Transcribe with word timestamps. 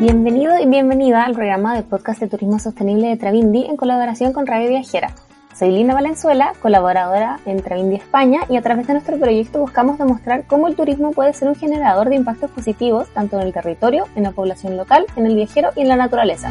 Bienvenido 0.00 0.56
y 0.60 0.66
bienvenida 0.66 1.24
al 1.24 1.34
programa 1.34 1.74
de 1.74 1.82
podcast 1.82 2.20
de 2.20 2.28
turismo 2.28 2.60
sostenible 2.60 3.08
de 3.08 3.16
Travindi 3.16 3.64
en 3.64 3.76
colaboración 3.76 4.32
con 4.32 4.46
Radio 4.46 4.68
Viajera. 4.68 5.12
Soy 5.58 5.72
Lina 5.72 5.92
Valenzuela, 5.92 6.52
colaboradora 6.62 7.40
en 7.46 7.60
Travindi 7.60 7.96
España 7.96 8.42
y 8.48 8.56
a 8.56 8.62
través 8.62 8.86
de 8.86 8.92
nuestro 8.92 9.18
proyecto 9.18 9.58
buscamos 9.58 9.98
demostrar 9.98 10.44
cómo 10.46 10.68
el 10.68 10.76
turismo 10.76 11.10
puede 11.10 11.32
ser 11.32 11.48
un 11.48 11.56
generador 11.56 12.10
de 12.10 12.14
impactos 12.14 12.48
positivos 12.52 13.08
tanto 13.12 13.40
en 13.40 13.48
el 13.48 13.52
territorio, 13.52 14.04
en 14.14 14.22
la 14.22 14.30
población 14.30 14.76
local, 14.76 15.04
en 15.16 15.26
el 15.26 15.34
viajero 15.34 15.70
y 15.74 15.80
en 15.80 15.88
la 15.88 15.96
naturaleza. 15.96 16.48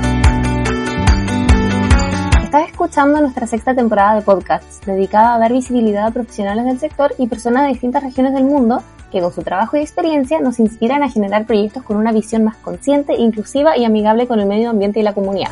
Estás 2.43 2.67
escuchando 2.67 3.21
nuestra 3.21 3.47
sexta 3.47 3.73
temporada 3.73 4.15
de 4.15 4.23
podcasts 4.23 4.81
dedicada 4.85 5.35
a 5.35 5.39
dar 5.39 5.53
visibilidad 5.53 6.07
a 6.07 6.11
profesionales 6.11 6.65
del 6.65 6.79
sector 6.79 7.13
y 7.17 7.27
personas 7.27 7.63
de 7.63 7.69
distintas 7.69 8.03
regiones 8.03 8.33
del 8.33 8.43
mundo 8.43 8.83
que 9.11 9.21
con 9.21 9.31
su 9.31 9.41
trabajo 9.41 9.77
y 9.77 9.81
experiencia 9.81 10.39
nos 10.39 10.59
inspiran 10.59 11.03
a 11.03 11.09
generar 11.09 11.45
proyectos 11.45 11.83
con 11.83 11.97
una 11.97 12.11
visión 12.11 12.43
más 12.43 12.57
consciente, 12.57 13.15
inclusiva 13.15 13.77
y 13.77 13.85
amigable 13.85 14.27
con 14.27 14.39
el 14.39 14.47
medio 14.47 14.69
ambiente 14.69 14.99
y 14.99 15.03
la 15.03 15.13
comunidad. 15.13 15.49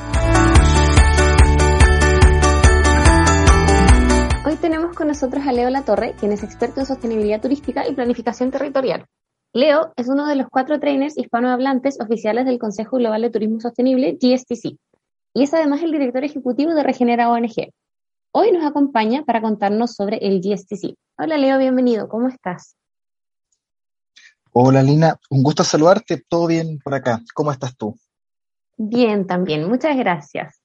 Hoy 4.46 4.55
tenemos 4.57 4.96
con 4.96 5.07
nosotros 5.07 5.46
a 5.48 5.52
Leo 5.52 5.70
Latorre, 5.70 6.13
quien 6.20 6.32
es 6.32 6.43
experto 6.43 6.80
en 6.80 6.85
sostenibilidad 6.85 7.41
turística 7.41 7.88
y 7.88 7.93
planificación 7.93 8.52
territorial. 8.52 9.05
Leo 9.54 9.93
es 9.96 10.10
uno 10.10 10.27
de 10.27 10.35
los 10.35 10.48
cuatro 10.49 10.80
trainers 10.80 11.18
hispanohablantes 11.18 11.99
oficiales 12.02 12.46
del 12.46 12.60
Consejo 12.60 12.98
Global 12.98 13.21
de 13.21 13.30
Turismo 13.30 13.62
Sostenible, 13.62 14.18
GSTC, 14.21 14.77
y 15.34 15.43
es 15.43 15.54
además 15.54 15.82
el 15.82 15.91
director 15.91 16.24
ejecutivo 16.24 16.74
de 16.74 16.84
Regenera 16.84 17.30
ONG. 17.30 17.71
Hoy 18.32 18.52
nos 18.52 18.65
acompaña 18.65 19.24
para 19.24 19.41
contarnos 19.41 19.96
sobre 19.96 20.18
el 20.18 20.41
GSTC. 20.41 20.96
Hola 21.18 21.37
Leo, 21.37 21.58
bienvenido, 21.58 22.10
¿cómo 22.10 22.27
estás? 22.27 22.76
Hola 24.58 24.82
Lina, 24.82 25.20
un 25.32 25.44
gusto 25.44 25.66
saludarte, 25.66 26.24
todo 26.30 26.48
bien 26.48 26.80
por 26.80 26.94
acá, 26.94 27.22
¿cómo 27.34 27.52
estás 27.52 27.76
tú? 27.76 28.00
Bien, 28.78 29.28
también, 29.28 29.68
muchas 29.68 29.98
gracias. 29.98 30.62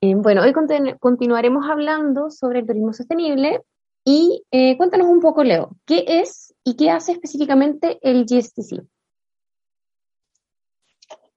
Eh, 0.00 0.14
bueno, 0.14 0.40
hoy 0.40 0.54
continuaremos 0.98 1.68
hablando 1.68 2.30
sobre 2.30 2.60
el 2.60 2.66
turismo 2.66 2.94
sostenible 2.94 3.60
y 4.02 4.46
eh, 4.50 4.78
cuéntanos 4.78 5.08
un 5.08 5.20
poco, 5.20 5.44
Leo, 5.44 5.76
¿qué 5.84 6.06
es 6.06 6.54
y 6.64 6.74
qué 6.76 6.88
hace 6.88 7.12
específicamente 7.12 7.98
el 8.00 8.24
GSTC? 8.24 8.82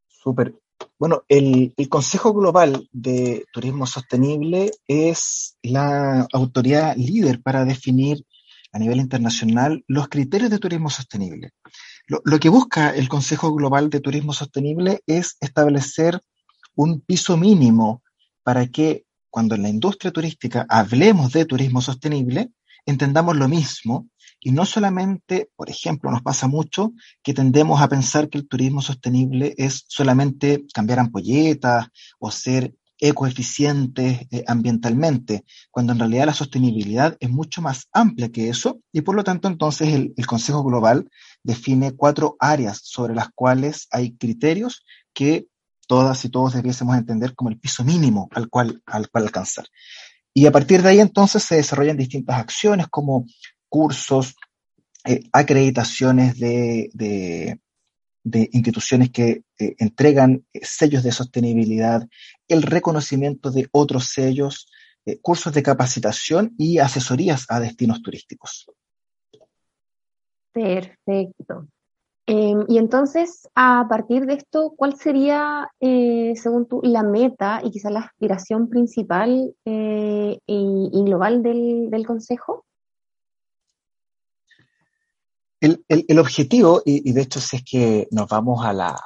Súper. 0.08 0.56
Bueno, 0.98 1.24
el, 1.28 1.74
el, 1.76 1.90
Consejo 1.90 2.32
Global 2.32 2.88
de 2.94 3.44
Turismo 3.52 3.86
Sostenible 3.86 4.72
es 4.88 5.58
la 5.62 6.26
autoridad 6.32 6.96
líder 6.96 7.42
para 7.42 7.66
definir 7.66 8.26
a 8.72 8.80
nivel 8.80 9.00
internacional 9.00 9.84
los 9.88 10.08
criterios 10.08 10.50
de 10.50 10.60
turismo 10.60 10.90
sostenible. 10.90 11.52
Lo, 12.08 12.40
que 12.40 12.50
busca 12.50 12.90
el 12.90 13.08
Consejo 13.08 13.54
Global 13.54 13.90
de 13.90 14.02
Turismo 14.02 14.34
Sostenible 14.34 15.02
es 15.08 15.38
establecer 15.40 16.20
un 16.76 17.02
piso 17.02 17.38
mínimo 17.38 18.02
para 18.44 18.68
que 18.68 19.06
cuando 19.30 19.56
en 19.56 19.64
la 19.64 19.70
industria 19.70 20.12
turística 20.12 20.66
hablemos 20.68 21.32
de 21.32 21.46
turismo 21.46 21.82
sostenible, 21.82 22.52
entendamos 22.86 23.38
lo 23.38 23.48
mismo 23.48 24.10
y 24.42 24.52
no 24.52 24.66
solamente, 24.66 25.52
por 25.56 25.70
ejemplo, 25.70 26.12
nos 26.12 26.22
pasa 26.22 26.48
mucho 26.48 26.92
que 27.24 27.34
tendemos 27.34 27.82
a 27.82 27.88
pensar 27.88 28.28
que 28.28 28.40
el 28.40 28.48
turismo 28.48 28.82
sostenible 28.82 29.54
es 29.58 29.86
solamente 29.88 30.66
cambiar 30.74 31.00
ampolletas 31.00 31.88
o 32.20 32.32
ser 32.32 32.74
ecoeficientes 33.02 34.28
eh, 34.30 34.44
ambientalmente, 34.48 35.44
cuando 35.72 35.92
en 35.92 36.00
realidad 36.00 36.28
la 36.28 36.34
sostenibilidad 36.34 37.18
es 37.20 37.30
mucho 37.32 37.62
más 37.62 37.88
amplia 37.92 38.30
que 38.30 38.48
eso 38.48 38.80
y 38.94 39.02
por 39.02 39.16
lo 39.16 39.24
tanto 39.24 39.48
entonces 39.48 39.90
el, 39.90 40.14
Consejo 40.26 40.64
Global 40.64 41.10
define 41.44 41.94
cuatro 41.94 42.38
áreas 42.40 42.80
sobre 42.84 43.16
las 43.16 43.30
cuales 43.34 43.88
hay 43.92 44.16
criterios 44.16 44.86
que 45.14 45.48
todas 45.88 46.24
y 46.24 46.30
todos 46.30 46.54
debiésemos 46.54 46.96
entender 46.96 47.34
como 47.34 47.50
el 47.50 47.60
piso 47.60 47.84
mínimo 47.84 48.30
al 48.32 48.50
cual, 48.50 48.82
al 48.86 49.10
cual 49.10 49.26
alcanzar. 49.26 49.66
Y 50.34 50.46
a 50.46 50.52
partir 50.52 50.82
de 50.84 50.90
ahí 50.90 51.00
entonces 51.00 51.44
se 51.44 51.56
desarrollan 51.56 51.98
distintas 51.98 52.40
acciones 52.40 52.88
como 52.88 53.26
cursos, 53.68 54.36
eh, 55.06 55.22
acreditaciones 55.34 56.40
de, 56.40 56.92
de, 56.94 57.60
de 58.24 58.50
instituciones 58.52 59.12
que 59.12 59.44
eh, 59.58 59.76
entregan 59.80 60.46
eh, 60.54 60.60
sellos 60.64 61.04
de 61.04 61.12
sostenibilidad, 61.12 62.08
el 62.48 62.62
reconocimiento 62.62 63.52
de 63.52 63.68
otros 63.72 64.10
sellos, 64.10 64.68
eh, 65.06 65.20
cursos 65.20 65.54
de 65.54 65.64
capacitación 65.64 66.54
y 66.58 66.78
asesorías 66.78 67.46
a 67.50 67.60
destinos 67.60 68.02
turísticos. 68.02 68.68
Perfecto. 70.54 71.68
Eh, 72.28 72.54
y 72.68 72.78
entonces, 72.78 73.50
a 73.56 73.88
partir 73.90 74.26
de 74.26 74.36
esto, 74.36 74.74
¿cuál 74.78 74.96
sería, 74.96 75.70
según 75.80 76.68
tú, 76.68 76.80
la 76.84 77.04
meta 77.04 77.62
y 77.64 77.72
quizá 77.72 77.90
la 77.90 78.02
aspiración 78.02 78.70
principal 78.70 79.54
y, 79.66 81.04
global 81.04 81.42
del 81.42 82.06
Consejo? 82.06 82.64
El, 85.62 85.86
el, 85.88 86.06
el 86.08 86.20
objetivo, 86.20 86.82
y, 86.86 87.12
de 87.14 87.22
hecho 87.22 87.40
si 87.40 87.58
es 87.58 87.64
que 87.64 88.08
nos 88.12 88.28
vamos 88.28 88.66
a, 88.66 88.74
la, 88.74 89.00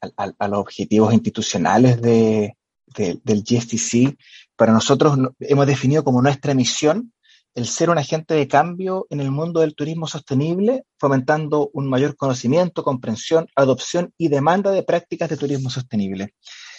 a, 0.00 0.32
a 0.38 0.48
los 0.48 0.60
objetivos 0.60 1.12
institucionales 1.12 2.00
de, 2.00 2.56
de, 2.86 3.20
del 3.22 3.42
GSTC, 3.42 4.16
para 4.56 4.72
nosotros 4.72 5.18
hemos 5.40 5.66
definido 5.66 6.04
como 6.04 6.22
nuestra 6.22 6.54
misión 6.54 7.12
el 7.54 7.66
ser 7.66 7.88
un 7.88 7.98
agente 7.98 8.34
de 8.34 8.48
cambio 8.48 9.06
en 9.10 9.20
el 9.20 9.30
mundo 9.30 9.60
del 9.60 9.76
turismo 9.76 10.08
sostenible, 10.08 10.84
fomentando 10.98 11.70
un 11.72 11.88
mayor 11.88 12.16
conocimiento, 12.16 12.82
comprensión, 12.82 13.46
adopción 13.54 14.12
y 14.18 14.28
demanda 14.28 14.72
de 14.72 14.82
prácticas 14.82 15.30
de 15.30 15.36
turismo 15.36 15.70
sostenible. 15.70 16.34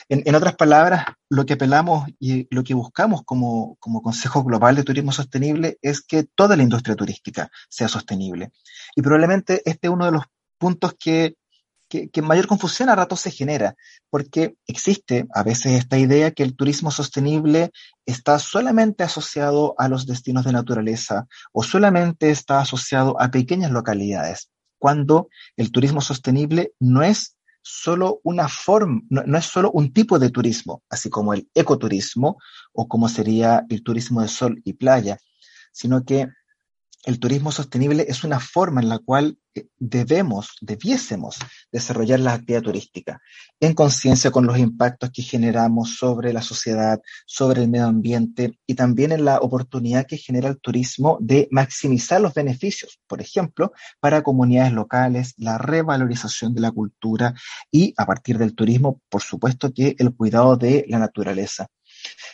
En, 0.07 0.35
otras 0.35 0.55
palabras, 0.55 1.05
lo 1.29 1.47
que 1.47 1.53
apelamos 1.53 2.07
y 2.19 2.47
lo 2.53 2.63
que 2.63 2.75
buscamos 2.75 3.23
como, 3.23 3.75
como, 3.79 4.03
Consejo 4.03 4.43
Global 4.43 4.75
de 4.75 4.83
Turismo 4.83 5.11
Sostenible 5.11 5.79
es 5.81 6.01
que 6.01 6.23
toda 6.23 6.55
la 6.55 6.61
industria 6.61 6.95
turística 6.95 7.49
sea 7.69 7.87
sostenible. 7.87 8.51
Y 8.95 9.01
probablemente 9.01 9.63
este 9.65 9.87
es 9.87 9.93
uno 9.93 10.05
de 10.05 10.11
los 10.11 10.23
puntos 10.59 10.93
que, 10.99 11.37
que, 11.89 12.09
que 12.09 12.21
mayor 12.21 12.45
confusión 12.45 12.89
a 12.89 12.95
ratos 12.95 13.21
se 13.21 13.31
genera, 13.31 13.75
porque 14.11 14.55
existe 14.67 15.25
a 15.33 15.41
veces 15.41 15.71
esta 15.71 15.97
idea 15.97 16.29
que 16.31 16.43
el 16.43 16.55
turismo 16.55 16.91
sostenible 16.91 17.71
está 18.05 18.37
solamente 18.37 19.03
asociado 19.03 19.73
a 19.79 19.87
los 19.87 20.05
destinos 20.05 20.45
de 20.45 20.51
naturaleza 20.51 21.25
o 21.51 21.63
solamente 21.63 22.29
está 22.29 22.59
asociado 22.59 23.19
a 23.19 23.31
pequeñas 23.31 23.71
localidades, 23.71 24.51
cuando 24.77 25.29
el 25.57 25.71
turismo 25.71 25.99
sostenible 25.99 26.73
no 26.79 27.01
es 27.01 27.34
solo 27.65 28.21
una 28.23 28.47
forma, 28.47 29.01
no, 29.09 29.23
no, 29.25 29.37
es 29.39 29.45
solo 29.45 29.71
un 29.71 29.91
tipo 29.91 30.19
de 30.19 30.29
turismo, 30.29 30.83
así 30.87 31.09
como 31.09 31.33
el 31.33 31.49
ecoturismo 31.55 32.37
o 32.73 32.87
como 32.87 33.09
sería 33.09 33.65
el 33.69 33.81
turismo 33.81 34.21
de 34.21 34.27
sol 34.27 34.61
y 34.63 34.73
playa, 34.73 35.17
sino 35.71 36.05
que 36.05 36.27
el 37.05 37.19
turismo 37.19 37.51
sostenible 37.51 38.05
es 38.07 38.23
una 38.23 38.39
forma 38.39 38.81
en 38.81 38.89
la 38.89 38.99
cual 38.99 39.37
debemos, 39.77 40.57
debiésemos 40.59 41.37
desarrollar 41.71 42.19
la 42.19 42.33
actividad 42.33 42.63
turística 42.63 43.21
en 43.59 43.73
conciencia 43.73 44.31
con 44.31 44.45
los 44.45 44.57
impactos 44.57 45.11
que 45.11 45.21
generamos 45.21 45.95
sobre 45.97 46.33
la 46.33 46.41
sociedad, 46.41 46.99
sobre 47.25 47.61
el 47.61 47.69
medio 47.69 47.85
ambiente 47.85 48.59
y 48.65 48.75
también 48.75 49.11
en 49.11 49.23
la 49.23 49.37
oportunidad 49.37 50.05
que 50.07 50.17
genera 50.17 50.49
el 50.49 50.59
turismo 50.59 51.17
de 51.21 51.47
maximizar 51.51 52.19
los 52.19 52.33
beneficios, 52.33 52.99
por 53.07 53.21
ejemplo, 53.21 53.71
para 53.99 54.23
comunidades 54.23 54.73
locales, 54.73 55.33
la 55.37 55.57
revalorización 55.57 56.53
de 56.53 56.61
la 56.61 56.71
cultura 56.71 57.33
y 57.71 57.93
a 57.97 58.05
partir 58.05 58.37
del 58.37 58.55
turismo, 58.55 59.01
por 59.09 59.21
supuesto 59.21 59.71
que 59.73 59.95
el 59.99 60.13
cuidado 60.15 60.57
de 60.57 60.85
la 60.89 60.99
naturaleza. 60.99 61.67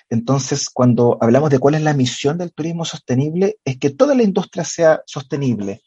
Entonces, 0.09 0.69
cuando 0.69 1.17
hablamos 1.21 1.49
de 1.49 1.59
cuál 1.59 1.75
es 1.75 1.81
la 1.81 1.93
misión 1.93 2.37
del 2.37 2.53
turismo 2.53 2.85
sostenible, 2.85 3.57
es 3.63 3.77
que 3.77 3.89
toda 3.91 4.15
la 4.15 4.23
industria 4.23 4.63
sea 4.63 5.01
sostenible. 5.05 5.81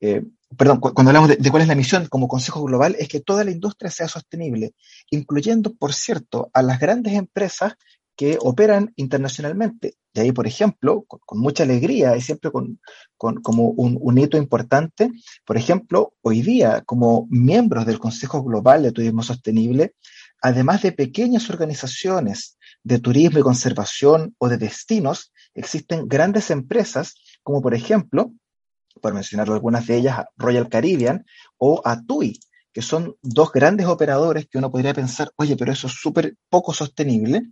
Eh, 0.00 0.22
perdón, 0.56 0.80
cu 0.80 0.94
cuando 0.94 1.10
hablamos 1.10 1.30
de, 1.30 1.50
cuál 1.50 1.62
es 1.62 1.68
la 1.68 1.74
misión 1.74 2.06
como 2.06 2.28
Consejo 2.28 2.62
Global, 2.62 2.96
es 2.98 3.08
que 3.08 3.20
toda 3.20 3.44
la 3.44 3.50
industria 3.50 3.90
sea 3.90 4.08
sostenible, 4.08 4.74
incluyendo, 5.10 5.74
por 5.74 5.92
cierto, 5.92 6.50
a 6.52 6.62
las 6.62 6.78
grandes 6.78 7.14
empresas 7.14 7.74
que 8.16 8.36
operan 8.40 8.92
internacionalmente. 8.96 9.94
De 10.12 10.22
ahí, 10.22 10.32
por 10.32 10.48
ejemplo, 10.48 11.04
con, 11.06 11.20
con 11.24 11.38
mucha 11.38 11.62
alegría 11.62 12.16
y 12.16 12.20
siempre 12.20 12.50
con, 12.50 12.80
con 13.16 13.36
como 13.42 13.68
un, 13.68 13.96
un, 14.00 14.18
hito 14.18 14.36
importante, 14.36 15.12
por 15.44 15.56
ejemplo, 15.56 16.14
hoy 16.22 16.42
día, 16.42 16.82
como 16.84 17.28
miembros 17.30 17.86
del 17.86 18.00
Consejo 18.00 18.42
Global 18.42 18.82
de 18.82 18.92
Turismo 18.92 19.22
Sostenible, 19.22 19.94
además 20.42 20.82
de 20.82 20.92
pequeñas 20.92 21.48
organizaciones 21.50 22.57
de 22.82 22.98
turismo 22.98 23.38
y 23.38 23.42
conservación 23.42 24.34
o 24.38 24.48
de 24.48 24.56
destinos, 24.56 25.32
existen 25.54 26.08
grandes 26.08 26.50
empresas 26.50 27.14
como 27.48 27.62
por 27.62 27.74
ejemplo, 27.74 28.34
por 29.00 29.14
mencionar 29.14 29.48
algunas 29.48 29.86
de 29.86 29.96
ellas, 29.96 30.26
Royal 30.36 30.68
Caribbean 30.68 31.24
o 31.56 31.80
Atui, 31.82 32.38
que 32.74 32.82
son 32.82 33.16
dos 33.22 33.50
grandes 33.52 33.86
operadores 33.86 34.46
que 34.46 34.58
uno 34.58 34.70
podría 34.70 34.92
pensar, 34.92 35.32
oye, 35.36 35.56
pero 35.56 35.72
eso 35.72 35.86
es 35.86 35.94
súper 35.94 36.36
poco 36.50 36.74
sostenible. 36.74 37.42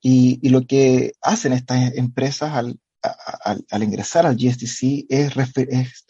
Y, 0.00 0.48
lo 0.48 0.64
que 0.64 1.14
hacen 1.20 1.52
estas 1.54 1.94
empresas 1.96 2.52
al, 2.52 2.78
al, 3.68 3.82
ingresar 3.82 4.26
al 4.26 4.36
GSTC 4.36 5.06
es, 5.08 5.34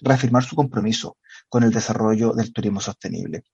reafirmar 0.00 0.44
su 0.44 0.55
compromiso 0.55 1.17
con 1.49 1.62
el 1.62 1.73
desarrollo 1.73 2.35
del 2.35 2.53
turismo 2.53 2.81
sostenible. 2.81 3.44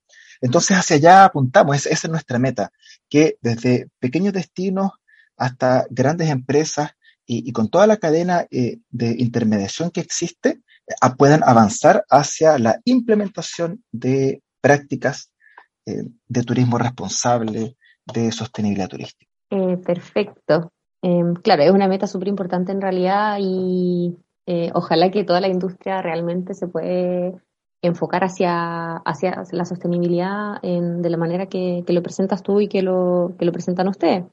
Entonces, 0.41 0.77
hacia 0.77 0.97
allá 0.97 1.25
apuntamos, 1.25 1.77
esa, 1.77 1.91
es 1.91 2.09
nuestra 2.09 2.39
meta, 2.39 2.71
que 3.09 3.37
desde 3.41 3.89
pequeños 3.99 4.33
destinos 4.33 4.93
hasta 5.37 5.87
grandes 5.91 6.31
empresas 6.31 6.91
y, 7.31 7.53
con 7.53 7.69
toda 7.69 7.87
la 7.87 7.99
cadena 7.99 8.47
eh, 8.51 8.79
de 8.91 9.15
intermediación 9.19 9.91
que 9.91 10.01
existe, 10.01 10.61
eh, 10.87 10.95
puedan 11.17 11.43
avanzar 11.45 12.05
hacia 12.09 12.59
la 12.59 12.81
implementación 12.85 13.85
de 13.93 14.43
prácticas 14.63 15.31
eh, 15.85 16.05
de 16.27 16.43
turismo 16.43 16.79
responsable, 16.79 17.77
de 18.07 18.33
sostenibilidad 18.33 18.89
turística. 18.89 19.31
perfecto. 19.85 20.73
Em, 21.03 21.35
claro, 21.35 21.63
es 21.63 21.71
una 21.71 21.87
meta 21.87 22.07
súper 22.07 22.29
importante 22.29 22.73
en 22.73 22.81
realidad 22.81 23.39
y 23.41 24.17
ojalá 24.73 25.11
que 25.11 25.25
toda 25.25 25.43
la 25.43 25.49
industria 25.49 26.01
realmente 26.01 26.55
se 26.55 26.67
puede 26.69 27.35
enfocar 27.83 28.25
hacia, 28.25 28.97
hacia 28.97 29.43
la 29.53 29.65
sostenibilidad 29.65 30.61
de 30.63 31.11
la 31.11 31.17
manera 31.17 31.47
que, 31.47 31.85
lo 31.87 32.03
presentas 32.03 32.43
tú 32.43 32.61
y 32.61 32.69
que 32.69 32.83
lo, 32.83 33.35
que 33.39 33.45
lo 33.45 33.53
presentan 33.53 33.89
ustedes. 33.89 34.25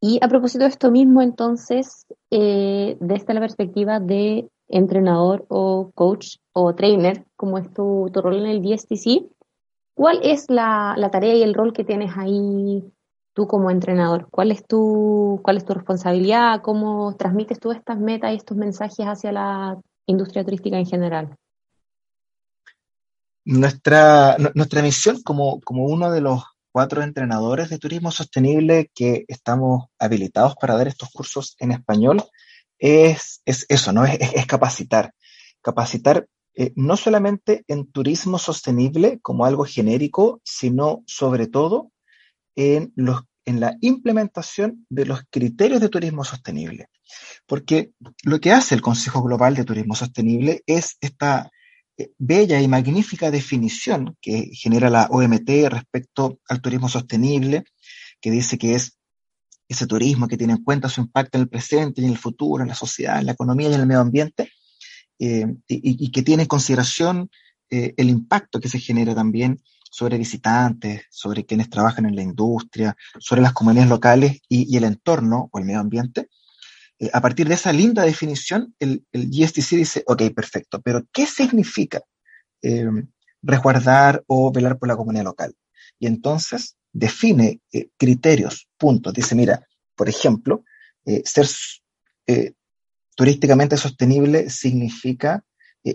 Y 0.00 0.18
a 0.20 0.28
propósito 0.28 0.64
de 0.64 0.70
esto 0.70 0.90
mismo, 0.90 1.22
entonces, 1.22 2.06
eh, 2.30 2.96
desde 3.00 3.34
la 3.34 3.40
perspectiva 3.40 4.00
de 4.00 4.48
entrenador 4.68 5.46
o 5.48 5.92
coach 5.94 6.38
o 6.52 6.74
trainer, 6.74 7.24
como 7.36 7.58
es 7.58 7.72
tu, 7.72 8.10
rol 8.12 8.38
en 8.38 8.46
el 8.46 8.62
DSTC, 8.62 9.28
¿cuál 9.94 10.18
es 10.24 10.50
la, 10.50 10.96
tarea 11.12 11.34
y 11.34 11.42
el 11.42 11.54
rol 11.54 11.72
que 11.72 11.84
tienes 11.84 12.16
ahí 12.16 12.82
tú 13.32 13.46
como 13.46 13.70
entrenador? 13.70 14.26
¿Cuál 14.30 14.50
es 14.50 14.66
tu, 14.66 15.40
cuál 15.44 15.58
es 15.58 15.64
tu 15.64 15.74
responsabilidad? 15.74 16.62
¿Cómo 16.62 17.14
transmites 17.16 17.60
tú 17.60 17.70
estas 17.70 18.00
metas 18.00 18.32
y 18.32 18.36
estos 18.36 18.56
mensajes 18.56 19.06
hacia 19.06 19.30
la 19.30 19.78
industria 20.06 20.44
turística 20.44 20.78
en 20.78 20.86
general? 20.86 21.36
Nuestra, 23.44 24.36
nuestra 24.54 24.82
misión 24.82 25.22
como, 25.22 25.60
como 25.60 25.84
uno 25.84 26.10
de 26.10 26.20
los 26.20 26.44
cuatro 26.70 27.02
entrenadores 27.02 27.68
de 27.68 27.78
turismo 27.78 28.10
sostenible 28.10 28.90
que 28.94 29.24
estamos 29.28 29.86
habilitados 29.98 30.54
para 30.60 30.76
dar 30.76 30.88
estos 30.88 31.10
cursos 31.10 31.56
en 31.58 31.72
español, 31.72 32.22
es, 32.78 33.42
es 33.44 33.66
eso, 33.68 33.92
¿no? 33.92 34.04
Es, 34.04 34.18
es 34.34 34.46
capacitar. 34.46 35.12
Capacitar 35.60 36.26
eh, 36.54 36.72
no 36.76 36.96
solamente 36.96 37.64
en 37.66 37.90
turismo 37.90 38.38
sostenible 38.38 39.18
como 39.22 39.46
algo 39.46 39.64
genérico, 39.64 40.40
sino 40.44 41.02
sobre 41.06 41.46
todo 41.46 41.90
en, 42.56 42.92
los, 42.94 43.22
en 43.46 43.60
la 43.60 43.76
implementación 43.80 44.86
de 44.90 45.06
los 45.06 45.22
criterios 45.30 45.80
de 45.80 45.88
turismo 45.88 46.24
sostenible. 46.24 46.88
Porque 47.46 47.92
lo 48.24 48.40
que 48.40 48.52
hace 48.52 48.74
el 48.74 48.82
Consejo 48.82 49.22
Global 49.22 49.54
de 49.54 49.64
Turismo 49.64 49.94
Sostenible 49.94 50.62
es 50.66 50.96
esta 51.00 51.50
bella 52.18 52.60
y 52.60 52.68
magnífica 52.68 53.30
definición 53.30 54.16
que 54.20 54.50
genera 54.52 54.90
la 54.90 55.06
OMT 55.10 55.48
respecto 55.68 56.40
al 56.48 56.60
turismo 56.60 56.88
sostenible, 56.88 57.64
que 58.20 58.30
dice 58.30 58.58
que 58.58 58.74
es 58.74 58.98
ese 59.68 59.86
turismo 59.86 60.28
que 60.28 60.36
tiene 60.36 60.54
en 60.54 60.62
cuenta 60.62 60.88
su 60.88 61.00
impacto 61.00 61.38
en 61.38 61.42
el 61.42 61.48
presente 61.48 62.00
y 62.00 62.04
en 62.04 62.12
el 62.12 62.18
futuro, 62.18 62.62
en 62.62 62.68
la 62.68 62.74
sociedad, 62.74 63.18
en 63.18 63.26
la 63.26 63.32
economía 63.32 63.68
y 63.68 63.74
en 63.74 63.80
el 63.80 63.86
medio 63.86 64.00
ambiente, 64.00 64.50
eh, 65.18 65.46
y, 65.68 66.10
que 66.10 66.22
tiene 66.22 66.42
en 66.42 66.48
consideración 66.48 67.30
eh, 67.70 67.94
el 67.96 68.08
impacto 68.08 68.60
que 68.60 68.68
se 68.68 68.78
genera 68.78 69.14
también 69.14 69.60
sobre 69.90 70.18
visitantes, 70.18 71.04
sobre 71.10 71.44
quienes 71.44 71.70
trabajan 71.70 72.06
en 72.06 72.16
la 72.16 72.22
industria, 72.22 72.96
sobre 73.18 73.42
las 73.42 73.52
comunidades 73.52 73.90
locales 73.90 74.40
y 74.48 74.76
el 74.76 74.84
entorno 74.84 75.48
o 75.52 75.58
el 75.58 75.66
medio 75.66 75.80
ambiente, 75.80 76.28
eh, 77.02 77.10
a 77.12 77.20
partir 77.20 77.48
de 77.48 77.54
esa 77.54 77.72
linda 77.72 78.04
definición, 78.04 78.76
el, 78.78 79.04
el, 79.10 79.28
GSTC 79.28 79.70
dice, 79.70 80.04
ok, 80.06 80.22
perfecto, 80.32 80.80
pero 80.80 81.04
¿qué 81.12 81.26
significa 81.26 82.00
eh, 82.62 82.86
resguardar 83.42 84.22
o 84.28 84.52
velar 84.52 84.78
por 84.78 84.86
la 84.88 84.96
comunidad 84.96 85.24
local? 85.24 85.56
Y 85.98 86.06
entonces 86.06 86.76
define 86.92 87.60
eh, 87.72 87.88
criterios, 87.96 88.68
puntos. 88.78 89.12
Dice, 89.12 89.34
mira, 89.34 89.66
por 89.96 90.08
ejemplo, 90.08 90.64
ser 91.24 91.46
turísticamente 93.16 93.76
sostenible 93.76 94.48
significa 94.48 95.44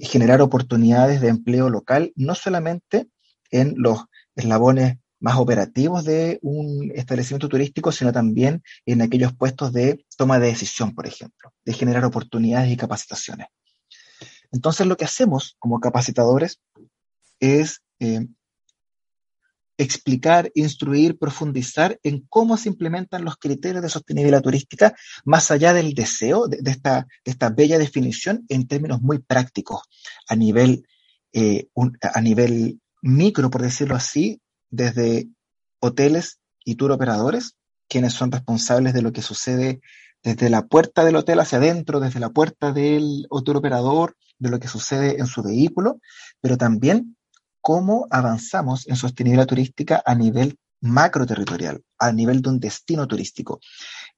generar 0.02 0.42
oportunidades 0.42 1.22
de 1.22 1.30
empleo 1.30 1.70
local, 1.70 2.12
no 2.18 2.36
solamente 2.36 3.08
en 3.50 3.76
los 3.78 4.04
eslabones 4.36 4.98
más 5.20 5.38
operativos 5.38 6.06
de 6.06 6.40
un 6.42 6.92
establecimiento 6.94 7.50
turístico, 7.50 7.92
sino 7.92 8.12
también 8.12 8.64
en 8.86 9.02
aquellos 9.02 9.34
puestos 9.34 9.74
de 9.74 10.06
toma 10.16 10.40
de 10.40 10.48
decisión, 10.48 10.94
por 10.94 11.08
ejemplo, 11.08 11.54
de 11.66 11.74
generar 11.74 12.06
oportunidades 12.06 12.72
y 12.72 12.78
capacitaciones. 12.78 13.48
Entonces, 14.52 14.88
lo 14.88 14.96
que 14.96 15.06
hacemos 15.06 15.56
como 15.60 15.80
capacitadores 15.80 16.60
es 17.40 17.82
eh, 18.00 18.28
explicar, 19.78 20.52
instruir, 20.56 21.18
profundizar 21.18 22.00
en 22.04 22.26
cómo 22.30 22.58
se 22.58 22.70
implementan 22.70 23.24
los 23.24 23.38
criterios 23.38 23.84
de 23.84 23.90
sostenibilidad 23.90 24.42
turística, 24.42 24.96
más 25.24 25.52
allá 25.52 25.74
del 25.74 25.94
deseo 25.94 26.48
de, 26.48 26.60
esta, 26.70 27.08
esta, 27.24 27.50
bella 27.50 27.78
definición 27.78 28.46
en 28.50 28.68
términos 28.68 29.02
muy 29.02 29.20
prácticos, 29.20 29.82
a 30.28 30.36
nivel, 30.36 30.88
eh, 31.34 31.68
a 32.02 32.22
nivel 32.22 32.80
micro, 33.02 33.50
por 33.50 33.62
decirlo 33.62 33.96
así, 33.96 34.42
desde 34.70 35.28
hoteles 35.80 36.40
y 36.64 36.76
tour 36.76 36.92
operadores, 36.92 37.56
quienes 37.88 38.14
son 38.14 38.32
responsables 38.32 38.94
de 38.94 39.02
lo 39.02 39.12
que 39.14 39.22
sucede 39.22 39.82
desde 40.24 40.50
la 40.50 40.66
puerta 40.66 41.06
del 41.06 41.16
hotel 41.16 41.40
hacia 41.40 41.58
adentro, 41.60 42.00
desde 42.00 42.20
la 42.20 42.30
puerta 42.30 42.72
del 42.72 43.28
tour 43.46 43.58
operador, 43.58 44.18
de 44.40 44.50
lo 44.50 44.60
que 44.60 44.68
sucede 44.68 45.20
en 45.20 45.28
su 45.28 45.42
vehículo, 45.42 46.00
pero 46.42 46.58
también 46.58 47.16
cómo 47.62 48.08
avanzamos 48.12 48.88
en 48.88 48.96
sostenibilidad 48.96 49.48
turística 49.48 50.02
a 50.06 50.16
nivel 50.16 50.58
macro 50.80 51.26
territorial, 51.26 51.82
a 51.98 52.12
nivel 52.12 52.42
de 52.42 52.50
un 52.50 52.60
destino 52.60 53.08
turístico. 53.08 53.60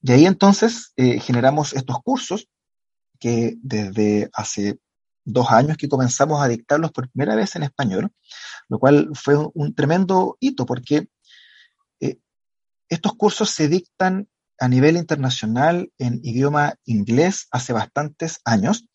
Y 0.01 0.11
ahí 0.11 0.25
entonces 0.25 0.93
eh, 0.97 1.19
generamos 1.19 1.73
estos 1.73 2.01
cursos 2.01 2.47
que 3.19 3.55
desde 3.61 4.29
hace 4.33 4.79
dos 5.25 5.51
años 5.51 5.77
que 5.77 5.89
comenzamos 5.89 6.41
a 6.41 6.47
dictarlos 6.47 6.91
por 6.91 7.09
primera 7.09 7.35
vez 7.35 7.55
en 7.55 7.63
español, 7.63 8.11
lo 8.69 8.79
cual 8.79 9.09
fue 9.13 9.35
un, 9.53 9.73
tremendo 9.75 10.37
hito 10.39 10.65
porque 10.65 11.07
eh, 11.99 12.17
estos 12.87 13.15
cursos 13.15 13.49
se 13.49 13.67
dictan 13.67 14.29
a 14.59 14.67
nivel 14.67 14.97
internacional 14.97 15.91
en 15.97 16.19
idioma 16.23 16.75
inglés 16.85 17.47
hace 17.51 17.73
bastantes 17.73 18.39
años, 18.45 18.85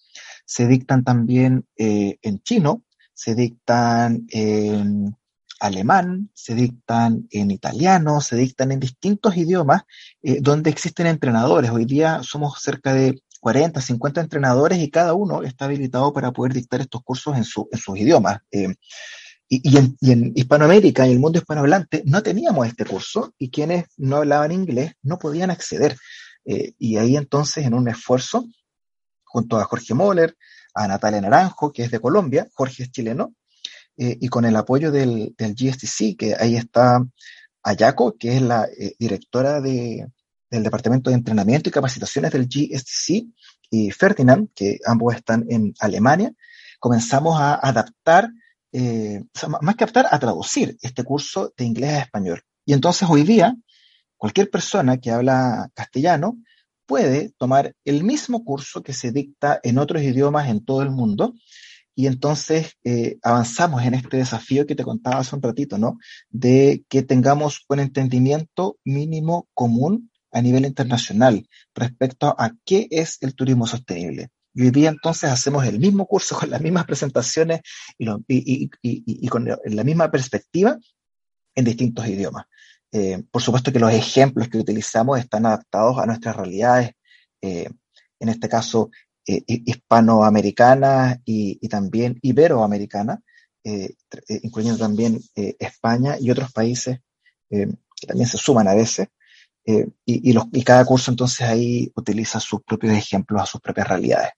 se 0.45 0.67
dictan 0.67 1.05
también 1.05 1.67
eh, 1.77 2.19
en 2.23 2.41
chino, 2.43 2.85
se 3.15 3.35
dictan 3.35 4.27
en 4.31 5.17
alemán, 5.61 6.31
se 6.35 6.55
dictan 6.55 7.27
en 7.31 7.51
italiano, 7.51 8.21
se 8.21 8.37
dictan 8.37 8.73
en 8.73 8.81
distintos 8.81 9.37
idiomas 9.37 9.83
eh, 10.23 10.39
donde 10.41 10.71
existen 10.71 11.07
entrenadores. 11.07 11.71
Hoy 11.71 11.87
día 11.87 12.23
somos 12.23 12.61
cerca 12.61 12.93
de 12.93 13.23
40, 13.41 13.81
50 13.81 14.21
entrenadores 14.21 14.79
y 14.79 14.91
cada 14.91 15.15
uno 15.15 15.43
está 15.43 15.65
habilitado 15.65 16.13
para 16.13 16.33
poder 16.33 16.53
dictar 16.53 16.81
estos 16.81 17.03
cursos 17.03 17.37
en, 17.37 17.45
su, 17.45 17.69
en 17.73 17.79
sus 17.79 17.99
idiomas. 17.99 18.41
Y, 19.49 19.77
en, 19.77 20.33
Hispanoamérica, 20.35 21.05
en 21.05 21.13
el 21.13 21.19
mundo 21.19 21.39
hispanohablante, 21.39 22.03
no 22.07 22.23
teníamos 22.23 22.67
este 22.67 22.85
curso 22.85 23.35
y 23.39 23.51
quienes 23.51 23.87
no 23.97 24.17
hablaban 24.17 24.53
inglés 24.53 24.95
no 25.03 25.19
podían 25.19 25.51
acceder. 25.51 25.97
Eh, 26.45 26.73
y 26.79 26.97
ahí 26.97 27.17
entonces, 27.17 27.65
en 27.65 27.75
un 27.75 27.89
esfuerzo, 27.89 28.47
junto 29.25 29.59
a 29.59 29.65
Jorge 29.65 29.95
Moller, 29.95 30.37
a 30.75 30.89
Natalia 30.89 31.21
Naranjo, 31.21 31.73
que 31.73 31.85
es 31.85 31.91
de 31.91 32.01
Colombia, 32.01 32.49
Jorge 32.55 32.85
es 32.85 32.91
chileno, 32.91 33.35
eh, 33.97 34.17
y 34.21 34.29
con 34.29 34.45
el 34.45 34.57
apoyo 34.57 34.91
del, 34.91 35.35
del, 35.37 35.55
GSTC, 35.55 36.17
que 36.19 36.35
ahí 36.39 36.57
está 36.57 37.05
Ayako, 37.63 38.17
que 38.19 38.37
es 38.37 38.43
la 38.43 38.67
directora 38.99 39.61
de, 39.61 40.07
del 40.51 40.63
Departamento 40.63 41.11
de 41.11 41.17
Entrenamiento 41.17 41.69
y 41.69 41.73
Capacitaciones 41.73 42.33
del 42.33 42.47
GSTC, 42.47 43.27
y 43.71 43.91
Ferdinand, 43.91 44.49
que 44.55 44.79
ambos 44.87 45.15
están 45.15 45.45
en 45.49 45.75
Alemania, 45.81 46.33
comenzamos 46.79 47.41
a 47.41 47.55
adaptar, 47.55 48.31
eh, 48.77 49.23
más 49.61 49.77
que 49.77 49.85
adaptar, 49.85 50.09
a 50.11 50.19
traducir 50.19 50.77
este 50.83 51.05
curso 51.05 51.55
de 51.57 51.65
inglés 51.65 51.93
a 51.93 52.01
español. 52.01 52.43
Y 52.67 52.73
entonces 52.73 53.09
hoy 53.09 53.23
día, 53.23 53.55
cualquier 54.17 54.51
persona 54.51 54.99
que 54.99 55.13
habla 55.13 55.71
castellano 55.75 56.39
puede 56.85 57.31
tomar 57.39 57.73
el 57.85 58.03
mismo 58.03 58.45
curso 58.45 58.83
que 58.83 58.93
se 58.93 59.13
dicta 59.13 59.61
en 59.63 59.79
otros 59.79 60.03
idiomas 60.03 60.49
en 60.49 60.65
todo 60.65 60.83
el 60.83 60.91
mundo 60.91 61.35
y 61.95 62.09
entonces 62.09 62.73
eh, 62.83 63.19
avanzamos 63.23 63.85
en 63.85 63.95
este 63.95 64.17
desafío 64.17 64.67
que 64.67 64.75
te 64.75 64.83
contaba 64.83 65.19
hace 65.19 65.37
un 65.37 65.43
ratito, 65.43 65.79
¿no? 65.79 65.99
De 66.29 66.85
que 66.89 67.05
tengamos 67.05 67.65
un 67.69 67.79
entendimiento 67.79 68.77
mínimo 68.85 69.47
común 69.55 70.11
a 70.33 70.43
nivel 70.43 70.67
internacional 70.67 71.47
respecto 71.77 72.35
a 72.37 72.51
qué 72.65 72.89
es 72.91 73.19
el 73.21 73.37
turismo 73.37 73.69
sostenible. 73.69 74.31
Y 74.55 74.63
hoy 74.63 74.71
día 74.71 74.89
entonces 74.89 75.31
hacemos 75.31 75.67
el 75.67 75.81
mismo 75.81 76.07
curso 76.07 76.37
con 76.39 76.49
las 76.49 76.61
mismas 76.61 76.87
presentaciones 76.87 77.61
y, 77.99 79.29
con 79.29 79.49
la 79.65 79.85
misma 79.85 80.11
perspectiva 80.11 80.79
en 81.55 81.65
distintos 81.65 82.07
idiomas. 82.07 82.47
Eh, 82.93 83.25
por 83.31 83.43
supuesto 83.43 83.73
que 83.73 83.81
los 83.81 83.93
ejemplos 83.93 84.49
que 84.49 84.59
utilizamos 84.59 85.19
están 85.19 85.47
adaptados 85.47 85.99
a 85.99 86.07
nuestras 86.07 86.37
realidades, 86.37 86.93
eh, 87.43 87.69
en 88.21 88.29
este 88.29 88.49
caso 88.49 88.91
eh, 89.27 89.43
hispanoamericana 89.47 91.21
y, 91.25 91.69
también 91.69 92.19
iberoamericana, 92.23 93.21
incluyendo 94.29 94.79
también 94.79 95.19
España 95.35 96.17
y 96.21 96.31
otros 96.31 96.53
países 96.53 97.01
que 97.49 97.67
también 98.07 98.29
se 98.29 98.37
suman 98.37 98.69
a 98.69 98.75
veces. 98.75 99.09
y 99.65 100.65
cada 100.65 100.85
curso 100.85 101.11
entonces 101.11 101.41
ahí 101.49 101.91
utiliza 101.97 102.39
sus 102.39 102.63
propios 102.63 102.93
ejemplos 102.93 103.43
a 103.43 103.47
sus 103.47 103.61
propias 103.61 103.89
realidades. 103.89 104.33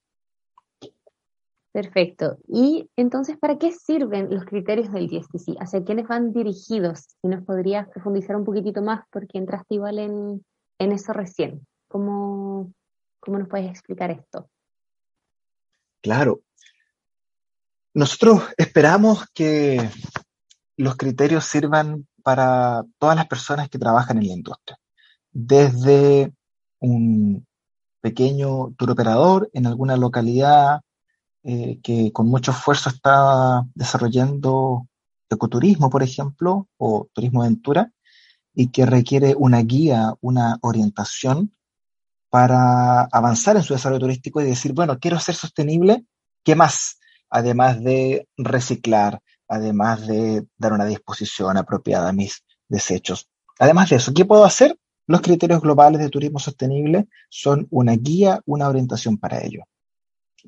Perfecto. 1.77 2.39
Y 2.47 2.89
entonces, 2.95 3.37
¿para 3.37 3.59
qué 3.59 3.71
sirven 3.71 4.33
los 4.33 4.45
criterios 4.45 4.91
del 4.91 5.07
GSTC? 5.07 5.57
¿Hacia 5.59 5.83
quiénes 5.83 6.07
van 6.07 6.33
dirigidos? 6.33 7.01
Si 7.21 7.27
nos 7.27 7.43
podrías 7.43 7.87
profundizar 7.89 8.35
un 8.35 8.45
poquitito 8.45 8.81
más, 8.81 9.05
porque 9.11 9.37
entraste 9.37 9.75
igual 9.75 9.99
en, 9.99 10.43
eso 10.79 11.13
recién. 11.13 11.67
¿Cómo, 11.87 12.73
¿Cómo 13.19 13.37
nos 13.37 13.47
puedes 13.47 13.69
explicar 13.69 14.09
esto? 14.09 14.49
Claro. 16.01 16.41
Nosotros 17.93 18.41
esperamos 18.57 19.27
que 19.31 19.87
los 20.77 20.95
criterios 20.95 21.45
sirvan 21.45 22.07
para 22.23 22.85
todas 22.97 23.15
las 23.15 23.27
personas 23.27 23.69
que 23.69 23.77
trabajan 23.77 24.17
en 24.17 24.27
la 24.29 24.33
industria, 24.33 24.79
desde 25.31 26.33
un 26.79 27.45
pequeño 28.01 28.73
tour 28.79 28.89
operador 28.89 29.47
en 29.53 29.67
alguna 29.67 29.95
localidad 29.95 30.81
eh, 31.49 31.79
que 31.81 32.11
con 32.11 32.27
mucho 32.27 32.51
esfuerzo 32.51 32.89
está 32.89 33.65
desarrollando 33.73 34.85
ecoturismo, 35.29 35.89
por 35.89 36.03
ejemplo, 36.03 36.67
o 36.75 37.07
turismo 37.13 37.41
aventura, 37.41 37.89
y 38.53 38.67
que 38.67 38.85
requiere 38.85 39.33
una 39.33 39.61
guía, 39.61 40.13
una 40.19 40.57
orientación 40.59 41.53
para 42.29 43.03
avanzar 43.03 43.55
en 43.55 43.63
su 43.63 43.73
desarrollo 43.73 44.01
turístico 44.01 44.41
y 44.41 44.43
decir, 44.43 44.73
bueno, 44.73 44.99
quiero 44.99 45.21
ser 45.21 45.35
sostenible, 45.35 46.03
¿qué 46.43 46.53
más? 46.57 46.99
Además 47.29 47.81
de 47.81 48.27
reciclar, 48.35 49.21
además 49.47 50.05
de 50.05 50.45
dar 50.57 50.73
una 50.73 50.83
disposición 50.83 51.55
apropiada 51.55 52.09
a 52.09 52.13
mis 52.13 52.43
desechos. 52.67 53.29
Además 53.57 53.89
de 53.89 53.95
eso, 53.95 54.13
¿qué 54.13 54.25
puedo 54.25 54.43
hacer? 54.43 54.77
Los 55.05 55.21
criterios 55.21 55.61
globales 55.61 56.01
de 56.01 56.09
turismo 56.09 56.39
sostenible 56.39 57.07
son 57.29 57.67
una 57.69 57.93
guía, 57.93 58.41
una 58.45 58.67
orientación 58.67 59.17
para 59.17 59.41
ello 59.41 59.63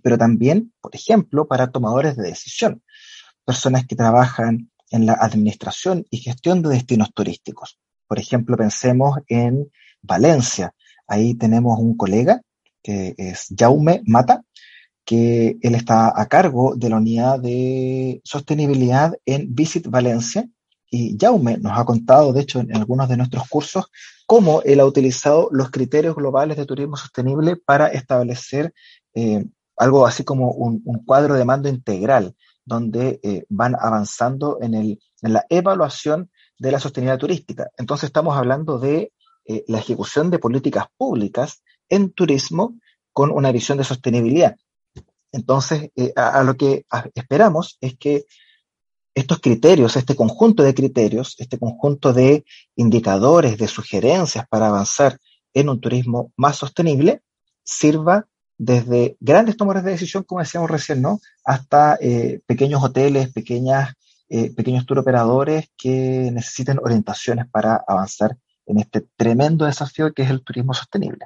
pero 0.02 0.18
también, 0.18 0.74
por 0.82 0.96
ejemplo, 0.96 1.48
para 1.48 1.72
tomadores 1.72 2.16
de 2.16 2.24
decisión, 2.24 2.82
personas 3.46 3.86
que 3.86 3.96
trabajan 3.96 4.70
en 4.92 5.06
la 5.06 5.14
administración 5.14 6.06
y 6.10 6.18
gestión 6.18 6.62
de 6.62 6.70
destinos 6.70 7.14
turísticos. 7.14 7.80
Por 8.08 8.20
ejemplo, 8.20 8.58
pensemos 8.58 9.20
en 9.28 9.72
Valencia. 10.02 10.74
Ahí 11.08 11.36
tenemos 11.36 11.80
un 11.80 11.96
colega 11.96 12.42
que 12.82 13.14
es 13.18 13.48
Jaume 13.56 14.02
Mata, 14.06 14.44
que 15.06 15.58
él 15.62 15.76
está 15.76 16.14
a 16.20 16.28
cargo 16.28 16.76
de 16.76 16.90
la 16.90 16.98
unidad 16.98 17.40
de 17.40 18.22
sostenibilidad 18.24 19.14
en 19.26 19.54
Visit 19.54 19.88
Valencia. 19.88 20.48
Y 20.92 21.18
Jaume 21.20 21.58
nos 21.58 21.78
ha 21.78 21.86
contado, 21.86 22.34
de 22.34 22.42
hecho, 22.42 22.60
en 22.60 22.76
algunos 22.76 23.10
de 23.10 23.18
nuestros 23.18 23.48
cursos, 23.48 23.86
cómo 24.26 24.62
él 24.64 24.80
ha 24.80 24.86
utilizado 24.86 25.50
los 25.52 25.72
criterios 25.72 26.16
globales 26.16 26.58
de 26.58 26.66
turismo 26.66 26.98
sostenible 26.98 27.56
para 27.58 27.88
establecer 27.88 28.74
eh, 29.14 29.46
algo 29.80 30.06
así 30.06 30.24
como 30.26 30.52
un, 30.52 30.82
cuadro 31.06 31.36
de 31.36 31.46
mando 31.46 31.70
integral, 31.70 32.36
donde 32.66 33.20
eh, 33.24 33.46
van 33.50 33.76
avanzando 33.80 34.60
en, 34.62 35.00
la 35.22 35.46
evaluación 35.50 36.30
de 36.60 36.72
la 36.72 36.80
sostenibilidad 36.80 37.18
turística. 37.18 37.70
Entonces 37.78 38.08
estamos 38.08 38.38
hablando 38.38 38.78
de 38.78 39.14
eh, 39.46 39.64
la 39.68 39.80
ejecución 39.80 40.30
de 40.30 40.38
políticas 40.38 40.86
públicas 40.98 41.64
en 41.88 42.12
turismo 42.12 42.78
con 43.14 43.32
una 43.32 43.54
visión 43.54 43.78
de 43.78 43.86
sostenibilidad. 43.86 44.58
Entonces, 45.32 45.92
eh, 45.96 46.12
a, 46.16 46.44
lo 46.44 46.58
que 46.58 46.86
esperamos 47.16 47.78
es 47.80 47.98
que 47.98 48.26
estos 49.16 49.40
criterios, 49.40 49.96
este 49.96 50.16
conjunto 50.16 50.62
de 50.62 50.74
criterios, 50.74 51.36
este 51.40 51.58
conjunto 51.58 52.12
de 52.12 52.44
indicadores, 52.76 53.58
de 53.58 53.68
sugerencias 53.68 54.46
para 54.50 54.68
avanzar 54.68 55.18
en 55.54 55.70
un 55.70 55.80
turismo 55.80 56.34
más 56.36 56.58
sostenible, 56.58 57.22
sirva 57.64 58.28
desde 58.60 59.16
grandes 59.22 59.56
tomadores 59.56 59.86
de 59.86 59.92
decisión, 59.92 60.24
como 60.24 60.42
decíamos 60.42 60.70
recién, 60.70 61.02
¿no? 61.02 61.20
Hasta 61.46 61.98
eh, 62.02 62.42
pequeños 62.46 62.84
hoteles, 62.84 63.32
pequeñas, 63.32 63.94
eh, 64.28 64.54
pequeños 64.54 64.86
tour 64.86 65.00
operadores 65.00 65.72
que 65.78 66.30
necesiten 66.32 66.78
orientaciones 66.78 67.48
para 67.50 67.82
avanzar 67.88 68.38
en 68.66 68.80
este 68.80 69.08
tremendo 69.16 69.66
desafío 69.66 70.14
que 70.14 70.24
es 70.24 70.30
el 70.30 70.44
turismo 70.44 70.74
sostenible. 70.74 71.26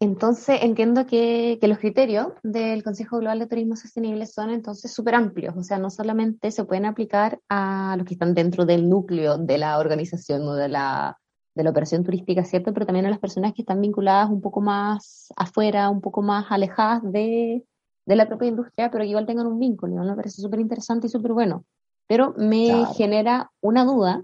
Entonces, 0.00 0.58
entiendo 0.62 1.06
que, 1.06 1.58
que, 1.60 1.68
los 1.68 1.78
criterios 1.78 2.28
del 2.42 2.82
Consejo 2.82 3.18
Global 3.18 3.38
de 3.38 3.46
Turismo 3.46 3.76
Sostenible 3.76 4.26
son 4.26 4.50
entonces 4.50 4.92
súper 4.92 5.14
amplios, 5.14 5.54
o 5.56 5.62
sea, 5.62 5.78
no 5.78 5.88
solamente 5.88 6.50
se 6.50 6.64
pueden 6.64 6.84
aplicar 6.84 7.40
a 7.48 7.94
los 7.96 8.06
que 8.06 8.12
están 8.12 8.34
dentro 8.34 8.66
del 8.66 8.90
núcleo 8.90 9.38
de 9.38 9.56
la 9.56 9.78
organización 9.78 10.42
o 10.42 10.54
de 10.54 10.68
la, 10.68 11.18
de 11.56 11.64
la 11.64 11.70
operación 11.70 12.04
turística, 12.04 12.44
¿cierto? 12.44 12.72
Pero 12.74 12.84
también 12.84 13.06
a 13.06 13.10
las 13.10 13.18
personas 13.18 13.54
que 13.54 13.62
están 13.62 13.80
vinculadas 13.80 14.28
un 14.28 14.42
poco 14.42 14.60
más 14.60 15.32
afuera, 15.36 15.88
un 15.88 16.02
poco 16.02 16.20
más 16.20 16.46
alejadas 16.50 17.02
de, 17.02 17.64
la 18.04 18.26
propia 18.28 18.48
industria, 18.48 18.90
pero 18.90 19.02
que 19.02 19.08
igual 19.08 19.26
tengan 19.26 19.46
un 19.46 19.58
vínculo, 19.58 19.96
Me 20.04 20.14
parece 20.14 20.42
súper 20.42 20.60
interesante 20.60 21.06
y 21.06 21.10
súper 21.10 21.32
bueno. 21.32 21.64
Pero 22.06 22.34
me 22.36 22.84
genera 22.94 23.50
una 23.60 23.84
duda 23.84 24.22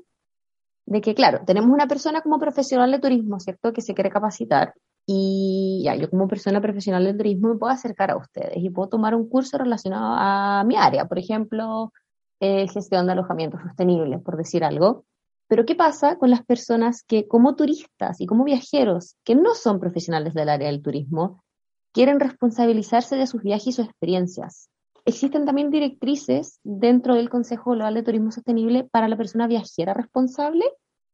de 0.87 1.01
que, 1.01 1.15
claro, 1.15 1.41
tenemos 1.47 1.71
una 1.71 1.89
persona 1.89 2.21
como 2.21 2.39
profesional 2.39 2.93
de 2.93 3.01
turismo, 3.01 3.41
¿cierto? 3.41 3.73
Que 3.73 3.81
se 3.81 3.95
quiere 3.95 4.11
capacitar 4.11 4.75
y 5.07 5.83
ya, 5.85 5.97
yo 5.97 6.09
como 6.11 6.29
persona 6.29 6.61
profesional 6.61 7.05
de 7.05 7.15
turismo 7.15 7.49
me 7.49 7.59
puedo 7.59 7.73
acercar 7.73 8.11
a 8.11 8.17
ustedes 8.17 8.59
y 8.59 8.71
puedo 8.71 8.89
tomar 8.91 9.15
un 9.15 9.29
curso 9.29 9.59
relacionado 9.59 10.15
a 10.17 10.63
mi 10.65 10.77
área, 10.77 11.07
por 11.07 11.19
ejemplo, 11.19 11.93
eh, 12.41 12.69
gestión 12.69 13.07
de 13.07 13.13
alojamientos 13.13 13.63
sostenibles, 13.63 14.21
por 14.21 14.37
decir 14.37 14.65
algo. 14.65 15.05
Pero 15.53 15.67
¿qué 15.67 15.75
pasa 15.75 16.17
con 16.17 16.31
las 16.31 16.43
personas 16.47 17.03
que 17.03 17.29
como 17.29 17.57
turistas 17.57 18.23
y 18.23 18.27
como 18.27 18.43
viajeros, 18.43 19.17
que 19.23 19.35
no 19.35 19.55
son 19.55 19.81
profesionales 19.81 20.33
del 20.33 20.49
área 20.49 20.69
del 20.69 20.81
turismo, 20.81 21.45
quieren 21.93 22.21
responsabilizarse 22.21 23.17
de 23.17 23.27
sus 23.27 23.43
viajes 23.43 23.67
y 23.67 23.73
sus 23.73 23.85
experiencias? 23.85 24.71
¿Existen 25.05 25.45
también 25.45 25.69
directrices 25.69 26.59
dentro 26.65 27.17
del 27.17 27.29
Consejo 27.29 27.73
Global 27.73 27.93
de 27.93 28.03
Turismo 28.03 28.33
Sostenible 28.33 28.85
para 28.85 29.09
la 29.09 29.19
persona 29.19 29.47
viajera 29.47 29.93
responsable? 29.93 30.65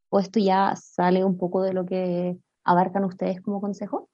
¿O 0.09 0.21
esto 0.21 0.39
ya 0.39 0.77
sale 0.77 1.25
un 1.25 1.37
poco 1.37 1.61
de 1.63 1.73
lo 1.73 1.85
que 1.85 2.39
abarcan 2.63 3.07
ustedes 3.07 3.41
como 3.41 3.61
consejo? 3.61 4.09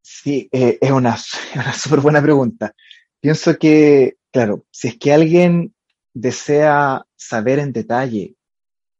Sí, 0.00 0.48
eh, 0.50 0.78
es 0.80 0.90
una, 0.90 1.14
una 1.56 1.74
súper 1.74 2.00
buena 2.00 2.22
pregunta. 2.22 2.74
Pienso 3.20 3.58
que, 3.58 4.16
claro, 4.32 4.64
si 4.70 4.88
es 4.88 4.98
que 4.98 5.12
alguien 5.12 5.74
desea 6.14 7.04
saber 7.26 7.58
en 7.58 7.72
detalle 7.72 8.34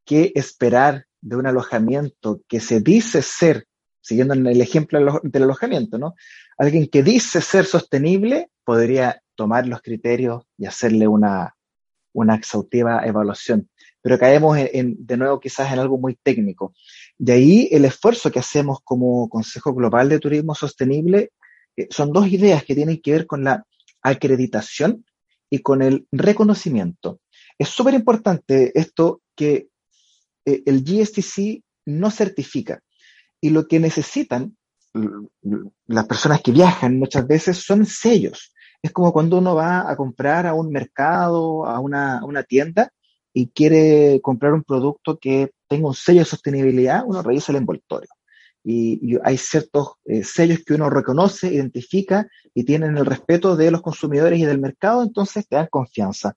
qué 0.05 0.33
esperar 0.35 1.07
de 1.21 1.37
un 1.37 1.47
alojamiento 1.47 2.43
que 2.49 2.61
se 2.61 2.81
dice 2.81 3.23
ser, 3.23 3.67
siguiendo 4.01 4.35
en 4.35 4.47
el 4.47 4.61
ejemplo 4.61 5.21
del 5.23 5.43
alojamiento, 5.43 5.99
¿no? 5.99 6.15
Alguien 6.59 6.89
que 6.89 7.03
dice 7.03 7.41
ser 7.41 7.65
sostenible 7.65 8.51
podría 8.65 9.23
tomar 9.35 9.67
los 9.67 9.83
criterios 9.83 10.45
y 10.57 10.67
hacerle 10.67 11.09
una, 11.09 11.57
una 12.13 12.35
exhaustiva 12.35 13.05
evaluación. 13.05 13.69
Pero 14.03 14.19
caemos 14.19 14.59
en, 14.59 14.97
de 14.99 15.17
nuevo 15.17 15.41
quizás 15.41 15.73
en 15.73 15.79
algo 15.79 15.99
muy 15.99 16.15
técnico. 16.15 16.75
De 17.19 17.33
ahí 17.33 17.69
el 17.73 17.85
esfuerzo 17.85 18.31
que 18.31 18.39
hacemos 18.39 18.81
como 18.85 19.29
Consejo 19.29 19.73
Global 19.75 20.09
de 20.09 20.19
Turismo 20.19 20.55
Sostenible 20.55 21.33
eh, 21.77 21.89
son 21.91 22.13
dos 22.13 22.29
ideas 22.29 22.65
que 22.65 22.75
tienen 22.75 23.01
que 23.01 23.13
ver 23.13 23.27
con 23.27 23.45
la 23.45 23.67
acreditación 24.03 25.05
y 25.49 25.61
con 25.61 25.83
el 25.83 26.07
reconocimiento. 26.13 27.21
Es 27.59 27.69
súper 27.69 27.95
importante 27.95 28.73
esto 28.79 29.23
que 29.37 29.69
eh, 30.45 30.63
el 30.67 30.85
GSTC 30.85 31.63
no 31.87 32.11
certifica 32.11 32.81
y 33.41 33.51
lo 33.51 33.67
que 33.67 33.79
necesitan 33.79 34.57
las 35.87 36.07
personas 36.07 36.41
que 36.41 36.53
viajan 36.53 36.99
muchas 36.99 37.27
veces 37.27 37.59
son 37.59 37.85
sellos. 37.85 38.53
Es 38.81 38.93
como 38.93 39.13
cuando 39.13 39.39
uno 39.39 39.55
va 39.55 39.91
a 39.91 39.97
comprar 39.97 40.47
a 40.47 40.55
un 40.55 40.71
mercado, 40.71 41.67
a 41.67 41.81
una, 41.81 42.21
tienda 42.49 42.91
y 43.33 43.49
quiere 43.49 44.21
comprar 44.23 44.53
un 44.53 44.63
producto 44.63 45.19
que 45.19 45.51
tenga 45.69 45.89
un 45.89 45.95
sello 45.95 46.21
de 46.21 46.27
sostenibilidad, 46.27 47.03
uno 47.07 47.23
revisa 47.23 47.51
el 47.51 47.59
envoltorio. 47.59 48.11
y, 48.63 49.19
hay 49.25 49.37
ciertos 49.37 49.95
eh, 50.05 50.23
sellos 50.23 50.61
que 50.65 50.75
uno 50.75 50.89
reconoce, 50.89 51.53
identifica 51.53 52.27
y 52.55 52.65
tienen 52.65 52.97
el 52.97 53.05
respeto 53.05 53.57
de 53.57 53.71
los 53.71 53.83
consumidores 53.83 54.39
y 54.39 54.45
del 54.45 54.61
mercado, 54.61 55.03
entonces 55.03 55.47
te 55.49 55.57
dan 55.57 55.69
confianza. 55.71 56.37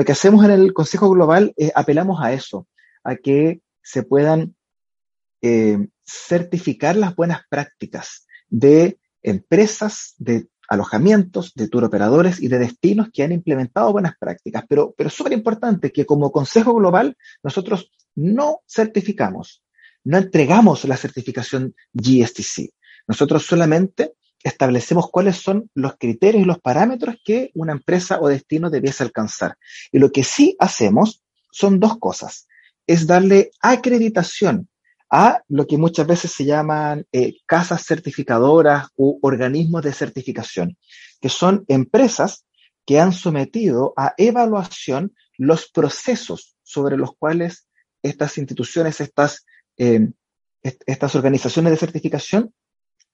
Lo 0.00 0.06
que 0.06 0.12
hacemos 0.12 0.42
en 0.46 0.50
el 0.50 0.72
Consejo 0.72 1.10
Global 1.10 1.52
es 1.58 1.72
apelamos 1.74 2.22
a 2.22 2.32
eso, 2.32 2.66
a 3.04 3.16
que 3.16 3.60
se 3.82 4.02
puedan 4.02 4.56
eh, 5.42 5.88
certificar 6.06 6.96
las 6.96 7.14
buenas 7.14 7.42
prácticas 7.50 8.26
de 8.48 8.98
empresas, 9.22 10.14
de 10.16 10.48
alojamientos, 10.70 11.52
de 11.54 11.68
tour 11.68 11.84
operadores 11.84 12.40
y 12.40 12.48
de 12.48 12.58
destinos 12.58 13.10
que 13.12 13.24
han 13.24 13.32
implementado 13.32 13.92
buenas 13.92 14.14
prácticas. 14.18 14.64
Pero, 14.66 14.94
pero 14.96 15.10
súper 15.10 15.34
importante 15.34 15.92
que 15.92 16.06
como 16.06 16.32
Consejo 16.32 16.72
Global 16.72 17.14
nosotros 17.42 17.92
no 18.14 18.60
certificamos, 18.66 19.62
no 20.04 20.16
entregamos 20.16 20.86
la 20.86 20.96
certificación 20.96 21.74
GSTC. 21.92 22.70
Nosotros 23.06 23.44
solamente 23.44 24.14
establecemos 24.42 25.10
cuáles 25.10 25.36
son 25.36 25.70
los 25.74 25.96
criterios 25.98 26.42
y 26.42 26.46
los 26.46 26.60
parámetros 26.60 27.16
que 27.24 27.50
una 27.54 27.72
empresa 27.72 28.20
o 28.20 28.28
destino 28.28 28.70
debiese 28.70 29.02
alcanzar. 29.02 29.56
Y 29.92 29.98
lo 29.98 30.10
que 30.10 30.24
sí 30.24 30.56
hacemos 30.58 31.22
son 31.50 31.80
dos 31.80 31.98
cosas. 31.98 32.46
Es 32.86 33.06
darle 33.06 33.50
acreditación 33.60 34.68
a 35.10 35.42
lo 35.48 35.66
que 35.66 35.76
muchas 35.76 36.06
veces 36.06 36.32
se 36.32 36.44
llaman 36.44 37.04
eh, 37.12 37.34
casas 37.44 37.84
certificadoras 37.84 38.88
u 38.96 39.18
organismos 39.22 39.82
de 39.82 39.92
certificación, 39.92 40.78
que 41.20 41.28
son 41.28 41.64
empresas 41.68 42.46
que 42.86 43.00
han 43.00 43.12
sometido 43.12 43.92
a 43.96 44.14
evaluación 44.16 45.14
los 45.36 45.68
procesos 45.70 46.56
sobre 46.62 46.96
los 46.96 47.16
cuales 47.16 47.66
estas 48.02 48.38
instituciones, 48.38 49.00
estas, 49.00 49.44
eh, 49.76 50.08
estas 50.62 51.14
organizaciones 51.14 51.72
de 51.72 51.76
certificación 51.76 52.54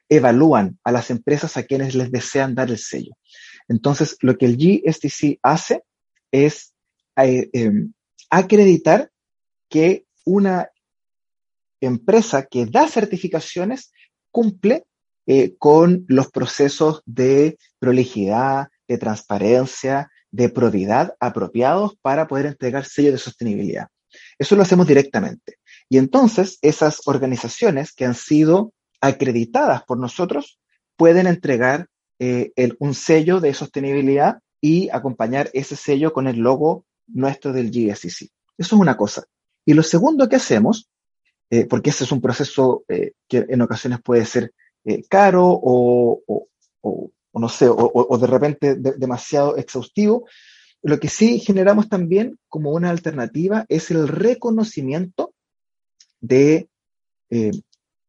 evalúan 0.08 0.78
a 0.84 0.92
las 0.92 1.10
empresas 1.10 1.56
a 1.56 1.64
quienes 1.64 1.94
les 1.94 2.10
desean 2.10 2.54
dar 2.54 2.70
el 2.70 2.78
sello. 2.78 3.12
Entonces, 3.68 4.16
lo 4.20 4.36
que 4.36 4.46
el 4.46 4.56
GSTC 4.56 5.38
hace 5.42 5.82
es 6.30 6.74
eh, 7.16 7.48
acreditar 8.30 9.10
que 9.68 10.04
una 10.24 10.70
empresa 11.80 12.44
que 12.46 12.66
da 12.66 12.88
certificaciones 12.88 13.92
cumple 14.30 14.84
eh, 15.26 15.56
con 15.58 16.04
los 16.08 16.30
procesos 16.30 17.02
de 17.04 17.58
prolijidad, 17.78 18.68
de 18.86 18.98
transparencia, 18.98 20.10
de 20.30 20.48
probidad 20.48 21.14
apropiados 21.18 21.96
para 22.00 22.28
poder 22.28 22.46
entregar 22.46 22.84
sello 22.84 23.12
de 23.12 23.18
sostenibilidad. 23.18 23.88
Eso 24.38 24.54
lo 24.56 24.62
hacemos 24.62 24.86
directamente. 24.86 25.56
Y 25.88 25.98
entonces 25.98 26.58
esas 26.62 27.00
organizaciones 27.06 27.92
que 27.92 28.04
han 28.04 28.14
sido 28.14 28.72
acreditadas 29.00 29.82
por 29.84 29.98
nosotros 29.98 30.58
pueden 30.96 31.26
entregar 31.26 31.88
eh, 32.18 32.52
un 32.78 32.94
sello 32.94 33.40
de 33.40 33.52
sostenibilidad 33.52 34.38
y 34.60 34.88
acompañar 34.90 35.50
ese 35.52 35.76
sello 35.76 36.12
con 36.12 36.26
el 36.26 36.38
logo 36.38 36.84
nuestro 37.06 37.52
del 37.52 37.70
GSCC. 37.70 38.30
Eso 38.58 38.76
es 38.76 38.80
una 38.80 38.96
cosa. 38.96 39.24
Y 39.64 39.74
lo 39.74 39.82
segundo 39.82 40.28
que 40.28 40.36
hacemos 40.36 40.88
eh, 41.50 41.66
porque 41.66 41.90
ese 41.90 42.04
es 42.04 42.12
un 42.12 42.20
proceso 42.20 42.84
eh, 42.88 43.12
que 43.28 43.46
en 43.48 43.62
ocasiones 43.62 44.00
puede 44.02 44.24
ser 44.24 44.52
caro 45.08 45.44
o, 45.46 46.22
no 47.34 47.48
sé, 47.48 47.66
o, 47.68 48.18
de 48.18 48.26
repente 48.28 48.76
demasiado 48.76 49.56
exhaustivo. 49.56 50.26
Lo 50.80 51.00
que 51.00 51.08
sí 51.08 51.40
generamos 51.40 51.88
también 51.88 52.38
como 52.48 52.70
una 52.70 52.90
alternativa 52.90 53.66
es 53.68 53.90
el 53.90 54.06
reconocimiento 54.06 55.34
de, 56.20 56.68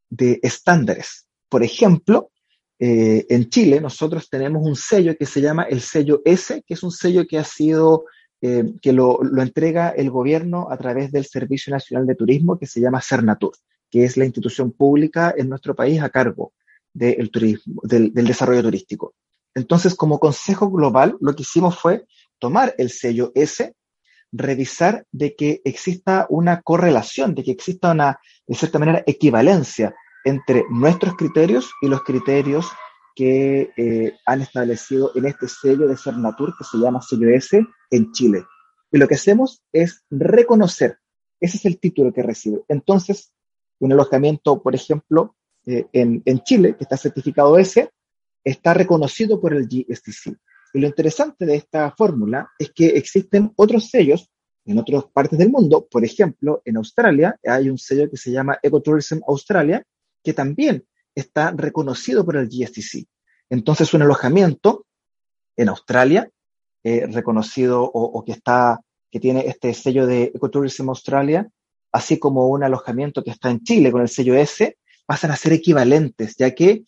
de 0.10 0.40
estándares. 0.42 1.28
Por 1.50 1.64
ejemplo, 1.64 2.32
en 2.80 3.50
Chile 3.50 3.82
nosotros 3.82 4.30
tenemos 4.30 4.64
un 4.64 4.76
sello 4.76 5.16
que 5.18 5.26
se 5.26 5.42
llama 5.42 5.64
el 5.64 5.82
sello 5.82 6.22
S, 6.26 6.64
que 6.66 6.74
es 6.76 6.84
un 6.84 6.92
sello 6.92 7.26
que 7.28 7.40
ha 7.40 7.44
sido 7.44 8.06
eh, 8.40 8.76
que 8.84 8.94
lo, 8.94 9.20
entrega 9.42 9.90
el 9.90 10.12
gobierno 10.12 10.68
a 10.70 10.78
través 10.78 11.12
del 11.12 11.26
Servicio 11.26 11.72
Nacional 11.72 12.06
de 12.06 12.14
Turismo 12.14 12.60
que 12.60 12.68
se 12.68 12.80
llama 12.80 13.02
Cernatur, 13.02 13.54
que 13.90 14.04
es 14.04 14.15
la 14.15 14.26
institución 14.26 14.72
pública 14.72 15.34
en 15.36 15.50
nuestro 15.50 15.76
país 15.76 16.00
a 16.04 16.10
cargo 16.10 16.54
del, 16.93 17.32
turismo, 17.32 17.82
del, 17.84 18.13
desarrollo 18.13 18.62
turístico. 18.62 19.15
Entonces, 19.56 19.96
como 19.96 20.20
consejo 20.20 20.70
global, 20.70 21.17
lo 21.20 21.36
que 21.36 21.41
hicimos 21.41 21.80
fue 21.80 22.06
tomar 22.38 22.76
el 22.78 22.91
sello 22.91 23.32
S, 23.34 23.74
revisar 24.32 25.06
de 25.12 25.36
que 25.36 25.62
exista 25.63 26.26
una 26.30 26.62
correlación, 26.62 27.36
de 27.36 27.44
que 27.44 27.52
exista 27.52 27.92
una, 27.92 28.20
de 28.46 28.56
cierta 28.56 28.80
manera, 28.80 29.04
equivalencia 29.06 29.96
entre 30.26 30.66
nuestros 30.70 31.16
criterios 31.16 31.72
y 31.82 31.88
los 31.88 32.04
criterios 32.04 32.68
que 33.16 33.72
eh, 33.78 34.16
han 34.26 34.42
establecido 34.42 35.12
en 35.16 35.26
este 35.26 35.48
sello 35.48 35.88
de 35.88 35.98
Cernatur 35.98 36.56
que 36.58 36.63
se 36.63 36.78
llama 36.78 37.02
sello 37.02 37.30
S 37.30 37.66
en 37.90 38.12
Chile. 38.12 38.46
Y 38.92 38.98
lo 38.98 39.08
que 39.08 39.16
hacemos 39.16 39.63
es 39.72 40.04
reconocer, 40.10 41.00
ese 41.40 41.58
es 41.58 41.66
el 41.66 41.80
título 41.80 42.13
que 42.13 42.24
recibe. 42.24 42.62
Entonces, 42.68 43.34
un 43.80 43.92
alojamiento, 43.92 44.62
por 44.62 44.76
ejemplo, 44.76 45.36
eh, 45.66 45.88
en, 45.94 46.22
en, 46.26 46.40
Chile, 46.44 46.76
que 46.78 46.84
está 46.84 46.98
certificado 46.98 47.58
S, 47.58 47.90
está 48.44 48.74
reconocido 48.74 49.42
por 49.42 49.54
el 49.54 49.68
GSTC. 49.68 50.38
Y 50.73 50.80
lo 50.80 50.88
interesante 50.88 51.45
de 51.45 51.56
esta 51.56 51.91
fórmula 51.91 52.49
es 52.60 52.71
que 52.71 52.88
existen 52.88 53.51
otros 53.56 53.89
sellos 53.89 54.30
en 54.65 54.77
otras 54.77 55.06
partes 55.06 55.39
del 55.39 55.49
mundo. 55.49 55.88
Por 55.89 56.03
ejemplo, 56.03 56.62
en 56.65 56.77
Australia 56.77 57.39
hay 57.45 57.69
un 57.69 57.77
sello 57.77 58.10
que 58.10 58.17
se 58.17 58.32
llama 58.32 58.60
Ecotourism 58.62 59.19
Australia, 59.27 59.84
que 60.23 60.34
también 60.34 60.86
está 61.15 61.51
reconocido 61.51 62.25
por 62.25 62.36
el 62.36 62.47
GSTC. 62.47 63.08
Entonces, 63.49 63.93
un 63.93 64.01
alojamiento 64.01 64.86
en 65.56 65.69
Australia, 65.69 66.30
eh, 66.84 67.08
reconocido 67.08 67.82
o, 67.84 68.23
que 68.23 68.34
está, 68.34 68.82
que 69.10 69.19
tiene 69.19 69.47
este 69.47 69.73
sello 69.73 70.06
de 70.06 70.32
Ecotourism 70.36 70.89
Australia, 70.89 71.49
así 71.91 72.19
como 72.19 72.47
un 72.49 72.63
alojamiento 72.63 73.23
que 73.23 73.32
está 73.32 73.49
en 73.49 73.63
Chile 73.63 73.91
con 73.91 74.01
el 74.01 74.10
sello 74.10 74.36
S, 74.36 74.77
pasan 75.06 75.32
a 75.32 75.38
ser 75.38 75.53
equivalentes, 75.53 76.36
ya 76.38 76.53
que 76.53 76.84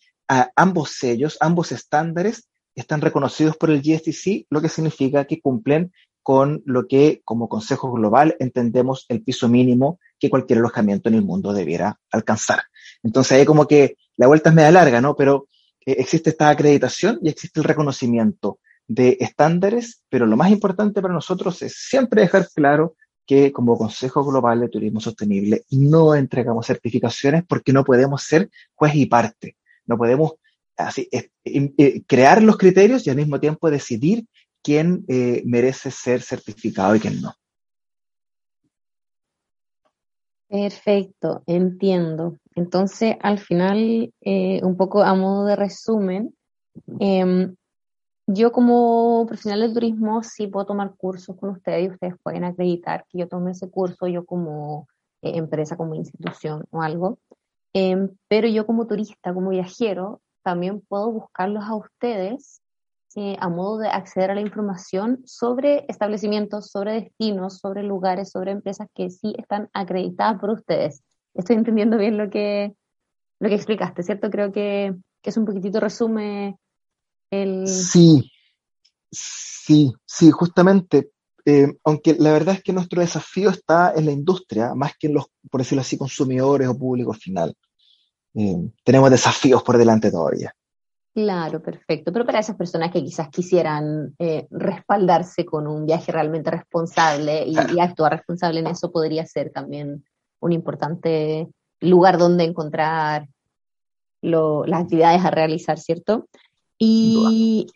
ambos 0.54 0.90
sellos, 0.90 1.38
ambos 1.40 1.72
estándares 1.72 2.49
están 2.74 3.00
reconocidos 3.00 3.56
por 3.56 3.70
el 3.70 3.82
GSTC, 3.82 4.46
lo 4.50 4.60
que 4.60 4.68
significa 4.68 5.24
que 5.24 5.40
cumplen 5.40 5.92
con 6.22 6.62
lo 6.66 6.86
que 6.86 7.22
como 7.24 7.48
Consejo 7.48 7.90
Global 7.92 8.36
entendemos 8.38 9.06
el 9.08 9.22
piso 9.22 9.48
mínimo 9.48 9.98
que 10.18 10.30
cualquier 10.30 10.58
alojamiento 10.58 11.08
en 11.08 11.14
el 11.16 11.22
mundo 11.22 11.52
debiera 11.52 11.98
alcanzar. 12.10 12.60
Entonces 13.02 13.38
ahí 13.38 13.44
como 13.44 13.66
que 13.66 13.96
la 14.16 14.26
vuelta 14.26 14.50
es 14.50 14.54
media 14.54 14.70
larga, 14.70 15.00
¿no? 15.00 15.16
Pero 15.16 15.48
eh, 15.84 15.96
existe 15.98 16.30
esta 16.30 16.50
acreditación 16.50 17.18
y 17.22 17.30
existe 17.30 17.60
el 17.60 17.64
reconocimiento 17.64 18.58
de 18.86 19.16
estándares, 19.20 20.02
pero 20.08 20.26
lo 20.26 20.36
más 20.36 20.50
importante 20.50 21.00
para 21.00 21.14
nosotros 21.14 21.62
es 21.62 21.74
siempre 21.76 22.22
dejar 22.22 22.48
claro 22.54 22.96
que 23.26 23.52
como 23.52 23.78
Consejo 23.78 24.24
Global 24.24 24.60
de 24.60 24.68
Turismo 24.68 25.00
Sostenible 25.00 25.62
no 25.70 26.14
entregamos 26.16 26.66
certificaciones 26.66 27.44
porque 27.46 27.72
no 27.72 27.84
podemos 27.84 28.24
ser 28.24 28.50
juez 28.74 28.94
y 28.96 29.06
parte. 29.06 29.56
No 29.86 29.96
podemos 29.96 30.32
así, 30.88 31.08
eh, 31.12 32.02
crear 32.06 32.42
los 32.42 32.56
criterios 32.56 33.06
y 33.06 33.10
al 33.10 33.16
mismo 33.16 33.40
tiempo 33.40 33.70
decidir 33.70 34.26
quién 34.62 35.04
eh, 35.08 35.42
merece 35.44 35.90
ser 35.90 36.22
certificado 36.22 36.94
y 36.94 37.00
quién 37.00 37.20
no. 37.20 37.34
Perfecto, 40.48 41.42
entiendo. 41.46 42.36
Entonces, 42.56 43.16
al 43.20 43.38
final, 43.38 44.12
eh, 44.20 44.60
un 44.64 44.76
poco 44.76 45.02
a 45.02 45.14
modo 45.14 45.46
de 45.46 45.54
resumen, 45.54 46.34
em, 46.98 47.54
yo 48.26 48.52
como 48.52 49.24
profesional 49.26 49.60
del 49.60 49.74
turismo 49.74 50.22
sí 50.22 50.48
puedo 50.48 50.66
tomar 50.66 50.94
cursos 50.96 51.36
con 51.36 51.50
ustedes 51.50 51.84
y 51.84 51.90
ustedes 51.90 52.14
pueden 52.22 52.44
acreditar 52.44 53.04
que 53.08 53.18
yo 53.18 53.28
tome 53.28 53.52
ese 53.52 53.70
curso, 53.70 54.08
yo 54.08 54.24
como 54.24 54.88
empresa, 55.22 55.76
como 55.76 55.94
institución 55.94 56.64
o 56.70 56.82
algo. 56.82 57.18
Em, 57.72 58.10
pero 58.28 58.48
yo 58.48 58.66
como 58.66 58.86
turista, 58.86 59.32
como 59.32 59.50
viajero, 59.50 60.20
también 60.42 60.80
puedo 60.80 61.10
buscarlos 61.10 61.64
a 61.64 61.74
ustedes 61.74 62.60
eh, 63.16 63.36
a 63.40 63.48
modo 63.48 63.78
de 63.78 63.88
acceder 63.88 64.30
a 64.30 64.34
la 64.36 64.40
información 64.40 65.20
sobre 65.24 65.84
establecimientos, 65.88 66.70
sobre 66.70 66.92
destinos, 66.92 67.58
sobre 67.58 67.82
lugares, 67.82 68.30
sobre 68.30 68.52
empresas 68.52 68.86
que 68.94 69.10
sí 69.10 69.34
están 69.36 69.68
acreditadas 69.72 70.38
por 70.40 70.50
ustedes. 70.50 71.02
Estoy 71.34 71.56
entendiendo 71.56 71.98
bien 71.98 72.16
lo 72.16 72.30
que, 72.30 72.72
lo 73.40 73.48
que 73.48 73.56
explicaste, 73.56 74.04
¿cierto? 74.04 74.30
Creo 74.30 74.52
que, 74.52 74.94
que 75.22 75.30
es 75.30 75.36
un 75.36 75.44
poquitito 75.44 75.80
resume 75.80 76.56
el... 77.32 77.66
Sí, 77.66 78.30
sí, 79.10 79.92
sí, 80.04 80.30
justamente. 80.30 81.10
Eh, 81.44 81.66
aunque 81.82 82.14
la 82.14 82.32
verdad 82.32 82.54
es 82.54 82.62
que 82.62 82.72
nuestro 82.72 83.00
desafío 83.00 83.50
está 83.50 83.92
en 83.92 84.06
la 84.06 84.12
industria, 84.12 84.72
más 84.76 84.92
que 84.96 85.08
en 85.08 85.14
los, 85.14 85.26
por 85.50 85.62
decirlo 85.62 85.80
así, 85.80 85.98
consumidores 85.98 86.68
o 86.68 86.78
público 86.78 87.12
final. 87.12 87.56
Eh, 88.34 88.70
tenemos 88.84 89.10
desafíos 89.10 89.62
por 89.62 89.78
delante 89.78 90.10
todavía. 90.10 90.54
Claro, 91.12 91.60
perfecto. 91.60 92.12
Pero 92.12 92.24
para 92.24 92.38
esas 92.38 92.56
personas 92.56 92.92
que 92.92 93.02
quizás 93.02 93.28
quisieran 93.28 94.14
eh, 94.18 94.46
respaldarse 94.50 95.44
con 95.44 95.66
un 95.66 95.84
viaje 95.84 96.12
realmente 96.12 96.50
responsable 96.50 97.44
y, 97.46 97.56
actuar 97.80 98.12
responsable 98.12 98.60
en 98.60 98.68
eso, 98.68 98.92
podría 98.92 99.26
ser 99.26 99.50
también 99.50 100.04
un 100.40 100.52
importante 100.52 101.48
lugar 101.80 102.18
donde 102.18 102.44
encontrar 102.44 103.28
las 104.22 104.82
actividades 104.82 105.24
a 105.24 105.30
realizar, 105.30 105.78
¿cierto? 105.78 106.28
Y 106.78 107.66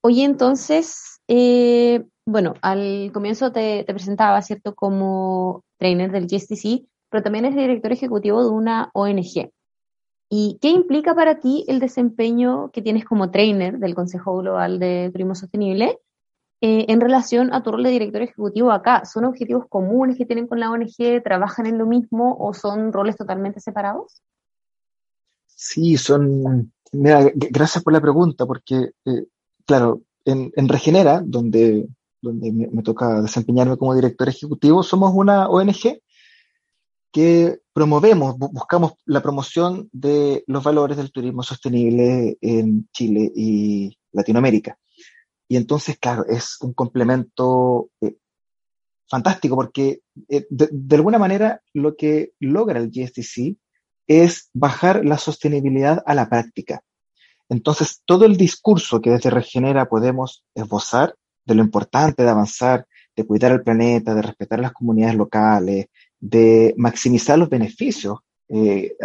oye, 0.00 0.24
entonces, 0.24 1.20
eh, 1.28 2.04
bueno, 2.26 2.54
al 2.60 3.10
comienzo 3.12 3.52
te, 3.52 3.84
te, 3.84 3.94
presentaba, 3.94 4.42
¿cierto?, 4.42 4.74
como 4.74 5.62
trainer 5.78 6.10
del 6.10 6.26
GSTC, 6.26 6.86
pero 7.08 7.22
también 7.22 7.44
es 7.44 7.54
director 7.54 7.92
ejecutivo 7.92 8.42
de 8.42 8.50
una 8.50 8.90
ONG. 8.94 9.50
¿Y 10.34 10.56
qué 10.62 10.70
implica 10.70 11.14
para 11.14 11.40
ti 11.40 11.62
el 11.68 11.78
desempeño 11.78 12.70
que 12.70 12.80
tienes 12.80 13.04
como 13.04 13.30
trainer 13.30 13.78
del 13.78 13.94
Consejo 13.94 14.38
Global 14.38 14.78
de 14.78 15.10
Turismo 15.12 15.34
Sostenible 15.34 15.98
eh, 16.62 16.86
en 16.88 17.02
relación 17.02 17.52
a 17.52 17.62
tu 17.62 17.70
rol 17.70 17.82
de 17.82 17.90
director 17.90 18.22
ejecutivo 18.22 18.72
acá? 18.72 19.04
¿Son 19.04 19.26
objetivos 19.26 19.66
comunes 19.68 20.16
que 20.16 20.24
tienen 20.24 20.46
con 20.46 20.58
la 20.58 20.70
ONG? 20.70 21.22
¿Trabajan 21.22 21.66
en 21.66 21.76
lo 21.76 21.84
mismo 21.84 22.34
o 22.40 22.54
son 22.54 22.94
roles 22.94 23.18
totalmente 23.18 23.60
separados? 23.60 24.22
Sí, 25.48 25.98
son. 25.98 26.72
Mira, 26.92 27.30
gracias 27.34 27.84
por 27.84 27.92
la 27.92 28.00
pregunta, 28.00 28.46
porque, 28.46 28.92
eh, 29.04 29.26
claro, 29.66 30.00
en, 30.24 30.50
Regenera, 30.66 31.20
donde, 31.22 31.86
donde 32.22 32.52
me, 32.52 32.82
toca 32.82 33.20
desempeñarme 33.20 33.76
como 33.76 33.94
director 33.94 34.30
ejecutivo, 34.30 34.82
somos 34.82 35.12
una 35.14 35.50
ONG 35.50 36.00
que 37.12 37.58
promovemos, 37.74 38.36
buscamos 38.38 38.94
la 39.04 39.22
promoción 39.22 39.88
de 39.92 40.42
los 40.46 40.64
valores 40.64 40.96
del 40.96 41.12
turismo 41.12 41.42
sostenible 41.42 42.38
en 42.40 42.88
Chile 42.92 43.30
y 43.36 43.96
Latinoamérica. 44.12 44.78
Y 45.46 45.56
entonces, 45.56 45.98
claro, 45.98 46.24
es 46.26 46.56
un 46.62 46.72
complemento 46.72 47.90
eh, 48.00 48.16
fantástico 49.06 49.54
porque 49.54 50.00
eh, 50.30 50.46
de, 50.48 50.96
alguna 50.96 51.18
manera 51.18 51.60
lo 51.74 51.94
que 51.96 52.32
logra 52.40 52.80
el 52.80 52.90
GSTC 52.90 53.58
es 54.06 54.48
bajar 54.54 55.04
la 55.04 55.18
sostenibilidad 55.18 56.02
a 56.06 56.14
la 56.14 56.30
práctica. 56.30 56.82
Entonces, 57.50 58.00
todo 58.06 58.24
el 58.24 58.38
discurso 58.38 59.02
que 59.02 59.10
desde 59.10 59.28
Regenera 59.28 59.86
podemos 59.86 60.44
esbozar 60.54 61.14
de 61.44 61.54
lo 61.54 61.62
importante 61.62 62.22
de 62.22 62.30
avanzar, 62.30 62.86
de 63.14 63.26
cuidar 63.26 63.52
el 63.52 63.62
planeta, 63.62 64.14
de 64.14 64.22
respetar 64.22 64.60
las 64.60 64.72
comunidades 64.72 65.16
locales, 65.16 65.86
de 66.22 66.72
maximizar 66.78 67.36
los 67.36 67.50
beneficios 67.50 68.20
eh, 68.48 68.96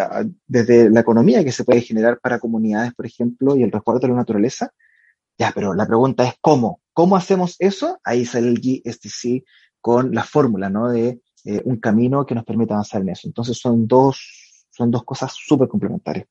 desde 0.45 0.89
la 0.91 0.99
economía 0.99 1.43
que 1.43 1.51
se 1.51 1.63
puede 1.63 1.81
generar 1.81 2.19
para 2.19 2.39
comunidades, 2.39 2.93
por 2.93 3.07
ejemplo, 3.07 3.57
y 3.57 3.63
el 3.63 3.71
resguardo 3.71 4.01
de 4.01 4.09
la 4.09 4.15
naturaleza. 4.15 4.71
Ya, 5.37 5.51
pero 5.53 5.73
la 5.73 5.87
pregunta 5.87 6.25
es 6.25 6.35
¿cómo? 6.39 6.79
¿Cómo 6.93 7.15
hacemos 7.15 7.55
eso? 7.59 7.99
Ahí 8.03 8.23
sale 8.23 8.49
el 8.49 8.61
GSTC 8.61 9.43
con 9.81 10.13
la 10.13 10.23
fórmula, 10.23 10.69
¿no? 10.69 10.89
De 10.89 11.21
eh, 11.43 11.61
un 11.65 11.77
camino 11.77 12.23
que 12.25 12.35
nos 12.35 12.43
permita 12.43 12.75
avanzar 12.75 13.01
en 13.01 13.09
eso. 13.09 13.27
Entonces 13.27 13.57
son 13.57 13.87
dos, 13.87 14.67
son 14.69 14.91
dos 14.91 15.03
cosas 15.03 15.33
súper 15.33 15.67
complementarias. 15.67 16.27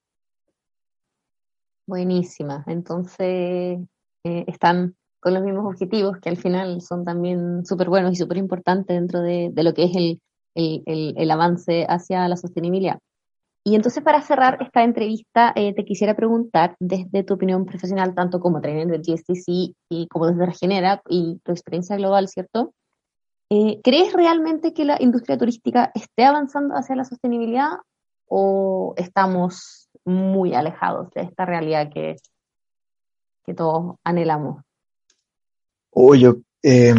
Buenísima. 1.84 2.62
Entonces 2.68 3.80
eh, 4.24 4.44
están 4.46 4.94
con 5.18 5.34
los 5.34 5.42
mismos 5.42 5.66
objetivos 5.66 6.18
que 6.18 6.28
al 6.28 6.36
final 6.36 6.80
son 6.80 7.04
también 7.04 7.66
súper 7.66 7.88
buenos 7.88 8.12
y 8.12 8.16
súper 8.16 8.36
importantes 8.36 8.94
dentro 8.94 9.20
de, 9.20 9.50
de, 9.52 9.62
lo 9.64 9.74
que 9.74 9.84
es 9.84 9.96
el, 9.96 10.20
el, 10.56 11.30
avance 11.30 11.86
hacia 11.88 12.26
la 12.28 12.36
sostenibilidad. 12.36 12.98
Y 13.64 13.74
entonces 13.74 14.02
para 14.02 14.22
cerrar 14.22 14.58
esta 14.60 14.84
entrevista, 14.84 15.52
eh, 15.56 15.74
te 15.74 15.84
quisiera 15.84 16.14
preguntar 16.14 16.76
desde 16.78 17.24
tu 17.24 17.34
opinión 17.34 17.66
profesional, 17.66 18.14
tanto 18.14 18.38
como 18.40 18.60
trainer 18.60 18.86
del 18.86 19.02
GSTC 19.02 19.74
y 19.88 20.06
como 20.08 20.28
desde 20.28 20.46
Regenera 20.46 21.02
y 21.08 21.40
tu 21.44 21.52
experiencia 21.52 21.96
global, 21.96 22.28
¿cierto? 22.28 22.72
Eh, 23.50 23.80
¿Crees 23.82 24.12
realmente 24.12 24.72
que 24.72 24.84
la 24.84 24.96
industria 25.00 25.36
turística 25.36 25.90
esté 25.94 26.24
avanzando 26.24 26.74
hacia 26.74 26.96
la 26.96 27.04
sostenibilidad 27.04 27.70
o 28.28 28.94
estamos 28.96 29.88
muy 30.04 30.54
alejados 30.54 31.10
de 31.10 31.22
esta 31.22 31.44
realidad 31.44 31.90
que, 31.92 32.16
que 33.44 33.54
todos 33.54 33.96
anhelamos? 34.04 34.62
Oh, 35.90 36.14
yo, 36.14 36.36
eh, 36.62 36.94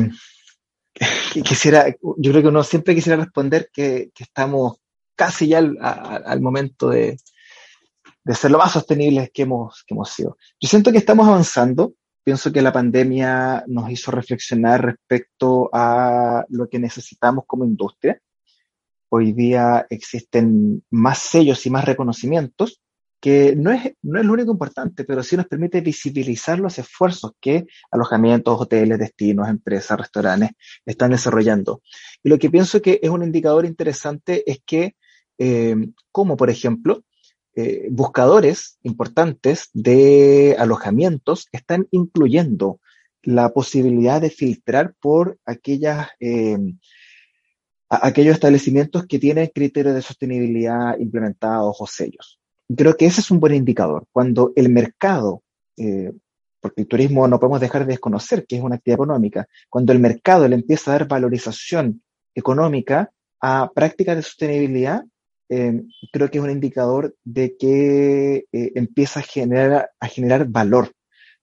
quisiera, 1.43 1.87
yo 1.89 2.31
creo 2.31 2.41
que 2.41 2.47
uno 2.47 2.63
siempre 2.63 2.95
quisiera 2.95 3.21
responder 3.23 3.69
que, 3.71 4.11
estamos 4.17 4.79
casi 5.15 5.47
ya 5.47 5.59
al, 5.59 6.41
momento 6.41 6.89
de, 6.89 7.17
ser 8.33 8.51
lo 8.51 8.57
más 8.57 8.71
sostenibles 8.71 9.31
que 9.33 9.43
hemos, 9.43 9.83
que 9.85 9.93
hemos 9.93 10.09
sido. 10.09 10.37
Yo 10.59 10.67
siento 10.67 10.91
que 10.91 10.97
estamos 10.97 11.27
avanzando. 11.27 11.93
Pienso 12.23 12.51
que 12.51 12.61
la 12.61 12.73
pandemia 12.73 13.63
nos 13.67 13.89
hizo 13.89 14.11
reflexionar 14.11 14.83
respecto 14.83 15.69
a 15.71 16.43
lo 16.49 16.67
que 16.67 16.77
necesitamos 16.77 17.45
como 17.47 17.63
industria. 17.63 18.19
Hoy 19.09 19.31
día 19.31 19.87
existen 19.89 20.83
más 20.89 21.19
sellos 21.19 21.65
y 21.65 21.69
más 21.69 21.85
reconocimientos 21.85 22.81
que 23.19 23.55
no 23.55 23.71
es, 23.71 23.93
no 24.03 24.19
es 24.19 24.25
lo 24.25 24.33
único 24.33 24.51
importante, 24.51 25.03
pero 25.03 25.23
sí 25.23 25.35
nos 25.35 25.47
permite 25.47 25.81
visibilizar 25.81 26.59
los 26.59 26.77
esfuerzos 26.77 27.31
que 27.39 27.65
alojamientos, 27.91 28.59
hoteles, 28.59 28.99
destinos, 28.99 29.49
empresas, 29.49 29.99
restaurantes 29.99 30.51
están 30.85 31.11
desarrollando. 31.11 31.81
Y 32.23 32.29
lo 32.29 32.37
que 32.37 32.49
pienso 32.49 32.81
que 32.81 32.99
es 33.01 33.09
un 33.09 33.23
indicador 33.23 33.65
interesante 33.65 34.49
es 34.49 34.59
que, 34.65 34.95
eh, 35.37 35.75
como 36.11 36.37
por 36.37 36.49
ejemplo, 36.49 37.03
eh, 37.55 37.87
buscadores 37.89 38.77
importantes 38.83 39.69
de 39.73 40.55
alojamientos 40.59 41.47
están 41.51 41.87
incluyendo 41.89 42.79
la 43.23 43.49
posibilidad 43.49 44.21
de 44.21 44.29
filtrar 44.29 44.93
por 44.99 45.39
aquellas, 45.43 46.09
eh, 46.19 46.57
aquellos 47.89 48.35
establecimientos 48.35 49.07
que 49.07 49.17
tienen 49.17 49.49
criterios 49.53 49.95
de 49.95 50.03
sostenibilidad 50.03 50.99
implementados 50.99 51.75
o 51.79 51.87
sellos 51.87 52.39
creo 52.75 52.97
que 52.97 53.05
ese 53.05 53.21
es 53.21 53.31
un 53.31 53.39
buen 53.39 53.55
indicador. 53.55 54.05
Cuando 54.11 54.53
el 54.55 54.69
mercado, 54.69 55.43
eh, 55.77 56.11
porque 56.59 56.81
el 56.81 56.87
turismo 56.87 57.27
no 57.27 57.39
podemos 57.39 57.61
dejar 57.61 57.85
de 57.85 57.93
desconocer 57.93 58.45
que 58.45 58.57
es 58.57 58.61
una 58.61 58.75
actividad 58.75 58.97
económica, 58.97 59.47
cuando 59.69 59.93
el 59.93 59.99
mercado 59.99 60.47
le 60.47 60.55
empieza 60.55 60.91
a 60.91 60.97
dar 60.97 61.07
valorización 61.07 62.01
económica 62.35 63.11
a 63.39 63.71
prácticas 63.73 64.15
de 64.15 64.23
sostenibilidad, 64.23 65.03
eh, 65.49 65.81
creo 66.11 66.29
que 66.29 66.39
es 66.39 66.43
un 66.43 66.51
indicador 66.51 67.15
de 67.23 67.55
que 67.55 68.45
eh, 68.51 68.71
empieza 68.75 69.21
a 69.21 69.23
generar, 69.23 69.91
a 69.99 70.07
generar 70.07 70.45
valor. 70.47 70.91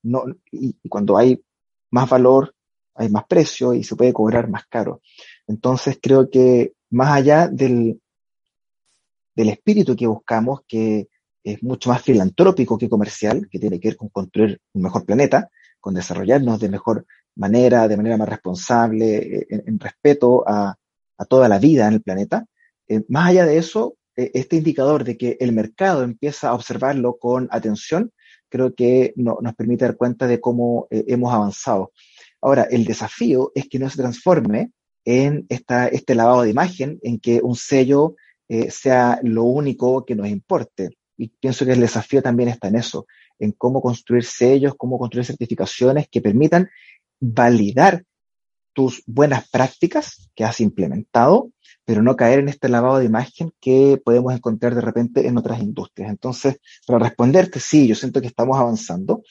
No, 0.03 0.25
y, 0.53 0.77
cuando 0.89 1.17
hay 1.17 1.43
más 1.91 2.09
valor, 2.09 2.55
hay 2.95 3.09
más 3.09 3.25
precio 3.25 3.73
y 3.73 3.83
se 3.83 3.97
puede 3.97 4.13
cobrar 4.13 4.49
más 4.49 4.67
caro. 4.67 5.01
Entonces 5.47 5.99
creo 6.01 6.29
que 6.29 6.75
más 6.91 7.11
allá 7.13 7.49
del, 7.49 8.01
del 9.35 9.49
espíritu 9.49 9.97
que 9.97 10.07
buscamos, 10.07 10.61
que 10.69 11.09
es 11.45 11.63
mucho 11.63 11.91
más 11.91 12.03
filantrópico 12.03 12.79
que 12.79 12.89
comercial, 12.89 13.49
que 13.51 13.59
tiene 13.59 13.79
que 13.79 13.89
ver 13.89 13.97
con 13.97 14.09
construir 14.09 14.61
un 14.73 14.83
mejor 14.83 15.05
planeta, 15.05 15.51
con 15.79 15.95
desarrollarnos 15.95 16.59
de 16.59 16.71
mejor 16.71 17.07
manera, 17.37 17.87
de 17.87 17.97
manera 17.99 18.17
más 18.17 18.29
responsable, 18.29 19.17
eh, 19.17 19.47
en, 19.51 19.79
respeto 19.79 20.43
a, 20.47 20.75
toda 21.29 21.49
la 21.49 21.59
vida 21.59 21.87
en 21.87 21.95
el 21.95 22.03
planeta. 22.03 22.47
Eh, 22.89 23.03
más 23.09 23.31
allá 23.31 23.47
de 23.47 23.59
eso, 23.59 23.97
eh, 24.17 24.31
este 24.35 24.57
indicador 24.57 25.05
de 25.05 25.17
que 25.17 25.37
el 25.41 25.53
mercado 25.53 26.03
empieza 26.03 26.49
a 26.49 26.55
observarlo 26.55 27.19
con 27.19 27.49
atención, 27.51 28.13
creo 28.49 28.75
que 28.75 29.13
nos 29.17 29.55
permite 29.57 29.85
dar 29.85 29.97
cuenta 29.97 30.27
de 30.27 30.41
cómo 30.41 30.87
hemos 30.91 31.35
avanzado. 31.35 31.93
Ahora, 32.41 32.69
el 32.71 32.85
desafío 32.85 33.51
es 33.55 33.69
que 33.69 33.81
no 33.81 33.91
se 33.91 33.97
transforme 33.97 34.71
en 35.05 35.45
esta, 35.49 35.89
este 35.89 36.15
lavado 36.15 36.43
de 36.43 36.51
imagen, 36.51 37.01
en 37.03 37.19
que 37.19 37.41
un 37.43 37.57
sello 37.57 38.15
sea 38.69 39.19
lo 39.25 39.43
único 39.43 40.05
que 40.05 40.15
nos 40.15 40.29
importe 40.29 40.91
y 41.17 41.29
pienso 41.29 41.65
que 41.65 41.73
el 41.73 41.81
desafío 41.81 42.23
también 42.23 42.49
está 42.49 42.69
en 42.69 42.77
eso, 42.77 43.07
en 43.39 43.53
cómo 43.53 43.81
construir 43.81 44.25
sellos, 44.25 44.75
cómo 44.77 44.99
construir 44.99 45.27
certificaciones 45.27 46.09
que 46.09 46.21
permitan 46.21 46.69
validar 47.21 48.05
tus 48.73 49.03
buenas 49.07 49.49
prácticas 49.49 50.31
que 50.35 50.45
has 50.45 50.61
implementado, 50.61 51.51
pero 51.85 52.03
no 52.03 52.17
caer 52.17 52.41
en 52.41 52.49
este 52.49 52.69
lavado 52.69 52.99
de 52.99 53.05
imagen 53.05 53.53
que 53.61 54.01
podemos 54.05 54.35
encontrar 54.35 54.75
de 54.75 54.81
repente 54.81 55.27
en 55.27 55.39
otras 55.39 55.61
industrias. 55.61 56.11
Entonces, 56.11 56.57
para 56.87 56.99
responderte, 56.99 57.61
sí, 57.61 57.87
yo 57.87 57.95
siento 57.95 58.21
que 58.21 58.27
estamos 58.27 58.59
avanzando. 58.59 59.23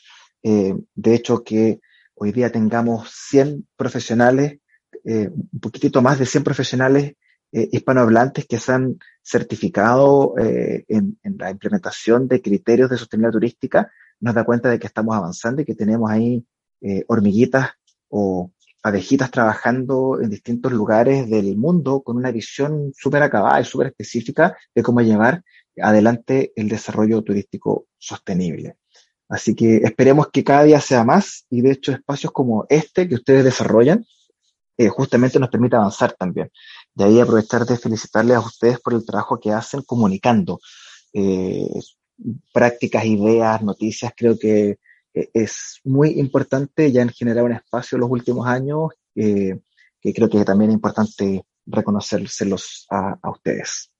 Eh, 0.44 0.74
de 0.96 1.16
hecho, 1.16 1.44
que 1.44 1.80
hoy 2.16 2.32
día 2.32 2.52
tengamos 2.52 3.10
100 3.12 3.68
profesionales, 3.76 4.60
eh, 5.04 5.30
un 5.30 5.60
poquitito 5.60 6.02
más 6.02 6.20
de 6.20 6.26
100 6.26 6.44
profesionales 6.44 7.16
eh, 7.56 7.70
hispanohablantes 7.72 8.48
que 8.48 8.58
se 8.58 8.72
han 8.72 8.98
certificado 9.22 10.34
eh, 10.40 10.86
en, 10.88 11.20
la 11.38 11.52
implementación 11.52 12.28
de 12.28 12.42
criterios 12.42 12.90
de 12.90 12.98
sostenibilidad 12.98 13.34
turística, 13.34 13.92
nos 14.20 14.34
da 14.34 14.44
cuenta 14.44 14.70
de 14.70 14.80
que 14.80 14.88
estamos 14.88 15.16
avanzando 15.16 15.62
y 15.62 15.66
que 15.66 15.76
tenemos 15.76 16.10
ahí 16.10 16.44
eh, 16.82 17.04
hormiguitas 17.08 17.70
o 18.10 18.52
abejitas 18.82 19.30
trabajando 19.30 20.20
en 20.20 20.32
distintos 20.32 20.72
lugares 20.72 21.30
del 21.30 21.56
mundo 21.56 22.02
con 22.02 22.18
una 22.18 22.32
visión 22.32 22.92
súper 22.98 23.22
acabada 23.22 23.62
y 23.62 23.66
súper 23.66 23.88
específica 23.88 24.58
de 24.74 24.82
cómo 24.82 25.02
llevar 25.02 25.44
adelante 25.80 26.54
el 26.56 26.70
desarrollo 26.70 27.22
turístico 27.22 27.86
sostenible. 28.00 28.78
Así 29.30 29.54
que 29.54 29.78
esperemos 29.78 30.30
que 30.32 30.44
cada 30.44 30.64
día 30.64 30.82
sea 30.82 31.04
más 31.04 31.46
y 31.52 31.62
de 31.62 31.74
hecho 31.74 31.92
espacios 31.92 32.32
como 32.32 32.66
este 32.68 33.08
que 33.08 33.16
ustedes 33.16 33.44
desarrollan 33.44 34.06
eh, 34.78 34.90
justamente 34.90 35.40
nos 35.40 35.50
permite 35.50 35.76
avanzar 35.76 36.14
también. 36.14 36.52
De 36.96 37.06
ahí 37.06 37.20
aprovechar 37.20 37.66
de 37.66 37.78
felicitarles 37.78 38.38
a 38.38 38.42
ustedes 38.42 38.80
por 38.80 38.94
el 38.94 39.06
trabajo 39.06 39.40
que 39.40 39.52
hacen 39.52 39.82
comunicando. 39.82 40.60
Eh, 41.14 41.68
prácticas, 42.54 43.06
ideas, 43.06 43.62
noticias. 43.62 44.14
Creo 44.16 44.38
que 44.38 44.80
eh, 45.14 45.30
es 45.34 45.80
muy 45.84 46.20
importante, 46.20 46.92
ya 46.92 47.02
han 47.02 47.10
generado 47.10 47.46
un 47.46 47.54
espacio 47.54 47.98
los 47.98 48.10
últimos 48.10 48.48
años, 48.48 48.90
eh, 49.16 49.60
que 50.02 50.14
creo 50.14 50.30
que 50.30 50.44
también 50.46 50.72
es 50.72 50.76
importante 50.76 51.46
reconocérselos 51.66 52.86
a, 52.90 53.18
a 53.22 53.32
ustedes. 53.32 53.92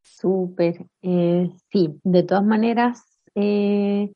Súper, 0.00 0.86
eh, 1.02 1.50
sí, 1.70 2.00
de 2.04 2.22
todas 2.22 2.44
maneras, 2.44 3.02
eh, 3.34 4.12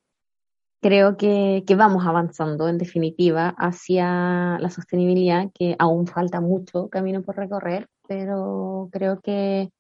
creo 0.81 1.17
que, 1.17 1.65
vamos 1.77 2.07
avanzando 2.07 2.69
en 2.69 2.79
definitiva 2.79 3.55
hacia 3.59 4.59
la 4.59 4.71
sostenibilidad, 4.71 5.51
que 5.55 5.77
aún 5.79 6.07
falta 6.07 6.41
mucho 6.41 6.89
camino 6.89 7.23
por 7.23 7.37
recorrer, 7.37 7.89
pero 8.09 8.89
creo 8.93 9.21
que 9.21 9.71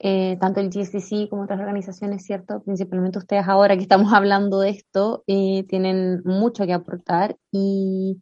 eh, 0.00 0.36
tanto 0.40 0.60
el 0.60 0.70
GSTC 0.70 1.28
como 1.30 1.44
otras 1.44 1.60
organizaciones, 1.60 2.24
¿cierto? 2.24 2.62
Principalmente 2.62 3.18
ustedes 3.18 3.46
ahora 3.48 3.76
que 3.76 3.82
estamos 3.82 4.12
hablando 4.12 4.60
de 4.60 4.70
esto, 4.70 5.22
eh, 5.26 5.64
tienen 5.68 6.22
mucho 6.24 6.66
que 6.66 6.72
aportar 6.72 7.36
y, 7.52 8.20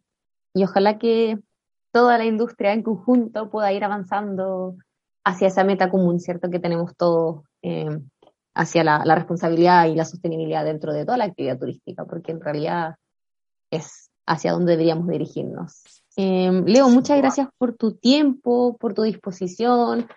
y 0.53 0.63
ojalá 0.63 0.97
que 0.99 1.39
toda 1.91 2.17
la 2.17 2.25
industria 2.25 2.73
en 2.73 2.83
conjunto 2.83 3.49
pueda 3.49 3.71
ir 3.73 3.83
avanzando 3.83 4.75
hacia 5.23 5.47
esa 5.47 5.63
meta 5.63 5.89
común, 5.89 6.19
¿cierto? 6.19 6.49
Que 6.49 6.59
tenemos 6.59 6.95
todos 6.95 7.43
eh, 7.61 7.99
hacia 8.55 8.83
la, 8.83 9.03
la, 9.05 9.15
responsabilidad 9.15 9.87
y 9.87 9.95
la 9.95 10.05
sostenibilidad 10.05 10.63
dentro 10.63 10.93
de 10.93 11.05
toda 11.05 11.17
la 11.17 11.25
actividad 11.25 11.57
turística, 11.57 12.05
porque 12.05 12.31
en 12.31 12.41
realidad 12.41 12.95
es 13.71 14.09
hacia 14.25 14.51
donde 14.51 14.73
deberíamos 14.73 15.07
dirigirnos. 15.07 15.83
Eh, 16.15 16.63
Leo, 16.65 16.89
muchas 16.89 17.17
gracias 17.17 17.47
por 17.57 17.75
tu 17.75 17.95
tiempo, 17.95 18.77
por 18.77 18.93
tu 18.93 19.01
disposición 19.01 20.07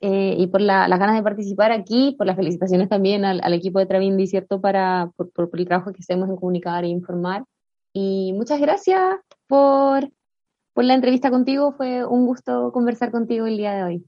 eh, 0.00 0.34
y 0.38 0.46
por 0.46 0.60
la, 0.60 0.88
las 0.88 0.98
ganas 0.98 1.16
de 1.16 1.22
participar 1.22 1.72
aquí, 1.72 2.14
por 2.16 2.26
las 2.26 2.36
felicitaciones 2.36 2.88
también 2.88 3.24
al, 3.24 3.40
al 3.42 3.52
equipo 3.52 3.78
de 3.78 3.86
Travindi, 3.86 4.26
¿cierto? 4.26 4.60
Para, 4.60 5.10
por, 5.16 5.30
por, 5.30 5.50
por 5.50 5.60
el 5.60 5.66
trabajo 5.66 5.92
que 5.92 6.00
hacemos 6.00 6.28
en 6.28 6.36
comunicar 6.36 6.84
e 6.84 6.88
informar. 6.88 7.44
Y 7.92 8.32
muchas 8.34 8.60
gracias 8.60 9.18
por, 9.46 10.10
por 10.72 10.84
la 10.84 10.94
entrevista 10.94 11.30
contigo. 11.30 11.72
Fue 11.72 12.04
un 12.04 12.26
gusto 12.26 12.70
conversar 12.72 13.10
contigo 13.10 13.46
el 13.46 13.56
día 13.56 13.74
de 13.74 13.82
hoy. 13.82 14.04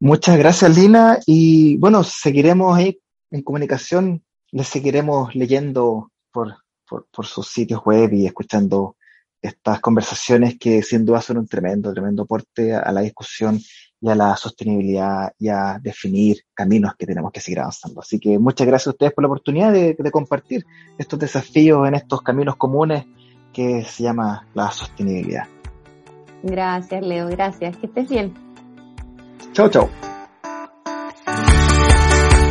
Muchas 0.00 0.38
gracias, 0.38 0.76
Lina. 0.76 1.18
Y 1.26 1.76
bueno, 1.78 2.04
seguiremos 2.04 2.76
ahí 2.76 3.00
en 3.30 3.42
comunicación, 3.42 4.22
les 4.52 4.68
seguiremos 4.68 5.34
leyendo 5.34 6.10
por, 6.32 6.56
por, 6.88 7.26
sus 7.26 7.48
sitios 7.48 7.82
web 7.84 8.12
y 8.12 8.26
escuchando 8.26 8.96
estas 9.42 9.80
conversaciones 9.80 10.58
que 10.58 10.82
sin 10.82 11.04
duda 11.04 11.20
son 11.20 11.38
un 11.38 11.48
tremendo, 11.48 11.92
tremendo 11.92 12.22
aporte 12.22 12.74
a 12.74 12.90
la 12.92 13.00
discusión 13.00 13.60
y 14.00 14.08
a 14.08 14.14
la 14.14 14.36
sostenibilidad 14.36 15.32
y 15.38 15.48
a 15.48 15.78
definir 15.82 16.42
caminos 16.54 16.94
que 16.96 17.06
tenemos 17.06 17.32
que 17.32 17.40
seguir 17.40 17.60
avanzando. 17.60 18.00
Así 18.00 18.20
que 18.20 18.38
muchas 18.38 18.66
gracias 18.66 18.88
a 18.88 18.90
ustedes 18.90 19.12
por 19.12 19.22
la 19.22 19.28
oportunidad 19.28 19.72
de, 19.72 19.94
de 19.98 20.10
compartir 20.10 20.64
estos 20.96 21.18
desafíos 21.18 21.86
en 21.86 21.94
estos 21.94 22.22
caminos 22.22 22.56
comunes 22.56 23.04
que 23.52 23.84
se 23.84 24.04
llama 24.04 24.46
la 24.54 24.70
sostenibilidad. 24.70 25.48
Gracias, 26.42 27.04
Leo. 27.04 27.28
Gracias. 27.28 27.76
Que 27.76 27.86
estés 27.86 28.08
bien. 28.08 28.47
Chau, 29.52 29.68
chau. 29.68 29.88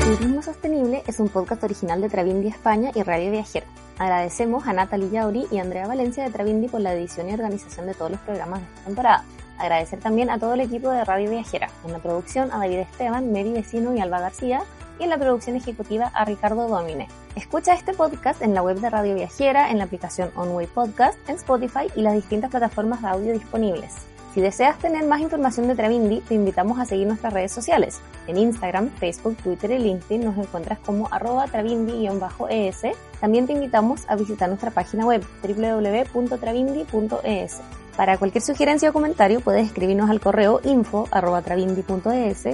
Turismo 0.04 0.42
Sostenible 0.42 1.04
es 1.08 1.20
un 1.20 1.30
podcast 1.30 1.64
original 1.64 2.02
de 2.02 2.10
Travindi 2.10 2.48
España 2.48 2.92
y 2.96 3.04
Radio 3.04 3.32
Viajera. 3.32 3.66
Agradecemos 3.98 4.68
a 4.68 4.74
Natalie 4.74 5.10
Yauri 5.10 5.48
y 5.52 5.60
Andrea 5.60 5.88
Valencia 5.88 6.24
de 6.24 6.32
Travindi 6.32 6.68
por 6.68 6.82
la 6.82 6.94
edición 6.94 7.30
y 7.30 7.34
organización 7.34 7.88
de 7.88 7.94
todos 7.94 8.12
los 8.12 8.20
programas 8.22 8.62
de 8.62 8.68
esta 8.68 8.86
temporada. 8.86 9.24
Agradecer 9.58 10.00
también 10.00 10.30
a 10.30 10.38
todo 10.38 10.54
el 10.54 10.62
equipo 10.62 10.92
de 10.92 11.04
Radio 11.04 11.32
Viajera, 11.32 11.70
en 11.84 11.92
la 11.92 12.00
producción 12.00 12.52
a 12.52 12.60
David 12.60 12.80
Esteban, 12.80 13.32
Mary 13.32 13.52
Vecino 13.52 13.94
y 13.96 14.00
Alba 14.00 14.20
García, 14.20 14.62
y 15.00 15.04
en 15.04 15.10
la 15.10 15.18
producción 15.18 15.56
ejecutiva 15.56 16.12
a 16.14 16.26
Ricardo 16.26 16.68
Domine. 16.68 17.08
Escucha 17.36 17.74
este 17.74 17.94
podcast 17.94 18.42
en 18.42 18.54
la 18.54 18.62
web 18.62 18.80
de 18.80 18.90
Radio 18.90 19.16
Viajera, 19.16 19.72
en 19.72 19.78
la 19.80 19.86
aplicación 19.86 20.32
OnWay 20.36 20.68
Podcast, 20.68 21.18
en 21.28 21.36
Spotify 21.36 21.88
y 21.96 22.02
las 22.02 22.14
distintas 22.14 22.52
plataformas 22.52 23.02
de 23.02 23.08
audio 23.08 23.34
disponibles. 23.34 23.94
Si 24.38 24.44
deseas 24.44 24.78
tener 24.78 25.04
más 25.04 25.20
información 25.22 25.68
de 25.68 25.74
Travindi, 25.74 26.22
te 26.22 26.36
invitamos 26.36 26.78
a 26.78 26.86
seguir 26.86 27.08
nuestras 27.08 27.34
redes 27.34 27.52
sociales. 27.52 28.02
En 28.28 28.38
Instagram, 28.38 28.92
Facebook, 28.92 29.36
Twitter 29.38 29.72
y 29.72 29.80
LinkedIn 29.80 30.24
nos 30.24 30.38
encuentras 30.38 30.78
como 30.78 31.12
arroba 31.12 31.48
travindi-es. 31.48 32.82
También 33.20 33.48
te 33.48 33.54
invitamos 33.54 34.04
a 34.08 34.16
visitar 34.16 34.48
nuestra 34.48 34.70
página 34.70 35.08
web 35.08 35.26
www.travindi.es. 35.42 37.62
Para 37.96 38.20
cualquier 38.20 38.44
sugerencia 38.44 38.92
o 38.92 38.94
comentario 38.94 39.40
puedes 39.40 39.66
escribirnos 39.66 40.12
al 40.12 40.20
correo 40.20 40.62
info.travindi.es 40.64 42.46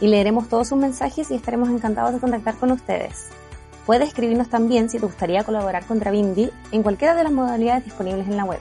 y 0.00 0.06
leeremos 0.06 0.48
todos 0.48 0.68
sus 0.68 0.78
mensajes 0.78 1.28
y 1.32 1.34
estaremos 1.34 1.70
encantados 1.70 2.12
de 2.12 2.20
contactar 2.20 2.54
con 2.54 2.70
ustedes. 2.70 3.30
Puedes 3.84 4.06
escribirnos 4.06 4.48
también 4.48 4.88
si 4.88 5.00
te 5.00 5.06
gustaría 5.06 5.42
colaborar 5.42 5.84
con 5.86 5.98
Travindi 5.98 6.52
en 6.70 6.84
cualquiera 6.84 7.16
de 7.16 7.24
las 7.24 7.32
modalidades 7.32 7.84
disponibles 7.84 8.28
en 8.28 8.36
la 8.36 8.44
web. 8.44 8.60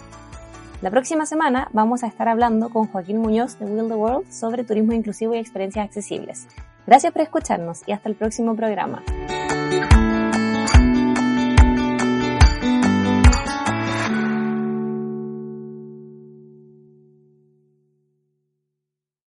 La 0.81 0.89
próxima 0.89 1.27
semana 1.27 1.67
vamos 1.73 2.03
a 2.03 2.07
estar 2.07 2.27
hablando 2.27 2.69
con 2.69 2.87
Joaquín 2.87 3.19
Muñoz 3.19 3.59
de 3.59 3.65
Will 3.65 3.87
the 3.87 3.93
World 3.93 4.31
sobre 4.31 4.63
turismo 4.63 4.93
inclusivo 4.93 5.35
y 5.35 5.37
experiencias 5.37 5.85
accesibles. 5.85 6.47
Gracias 6.87 7.13
por 7.13 7.21
escucharnos 7.21 7.83
y 7.85 7.91
hasta 7.91 8.09
el 8.09 8.15
próximo 8.15 8.55
programa. 8.55 9.03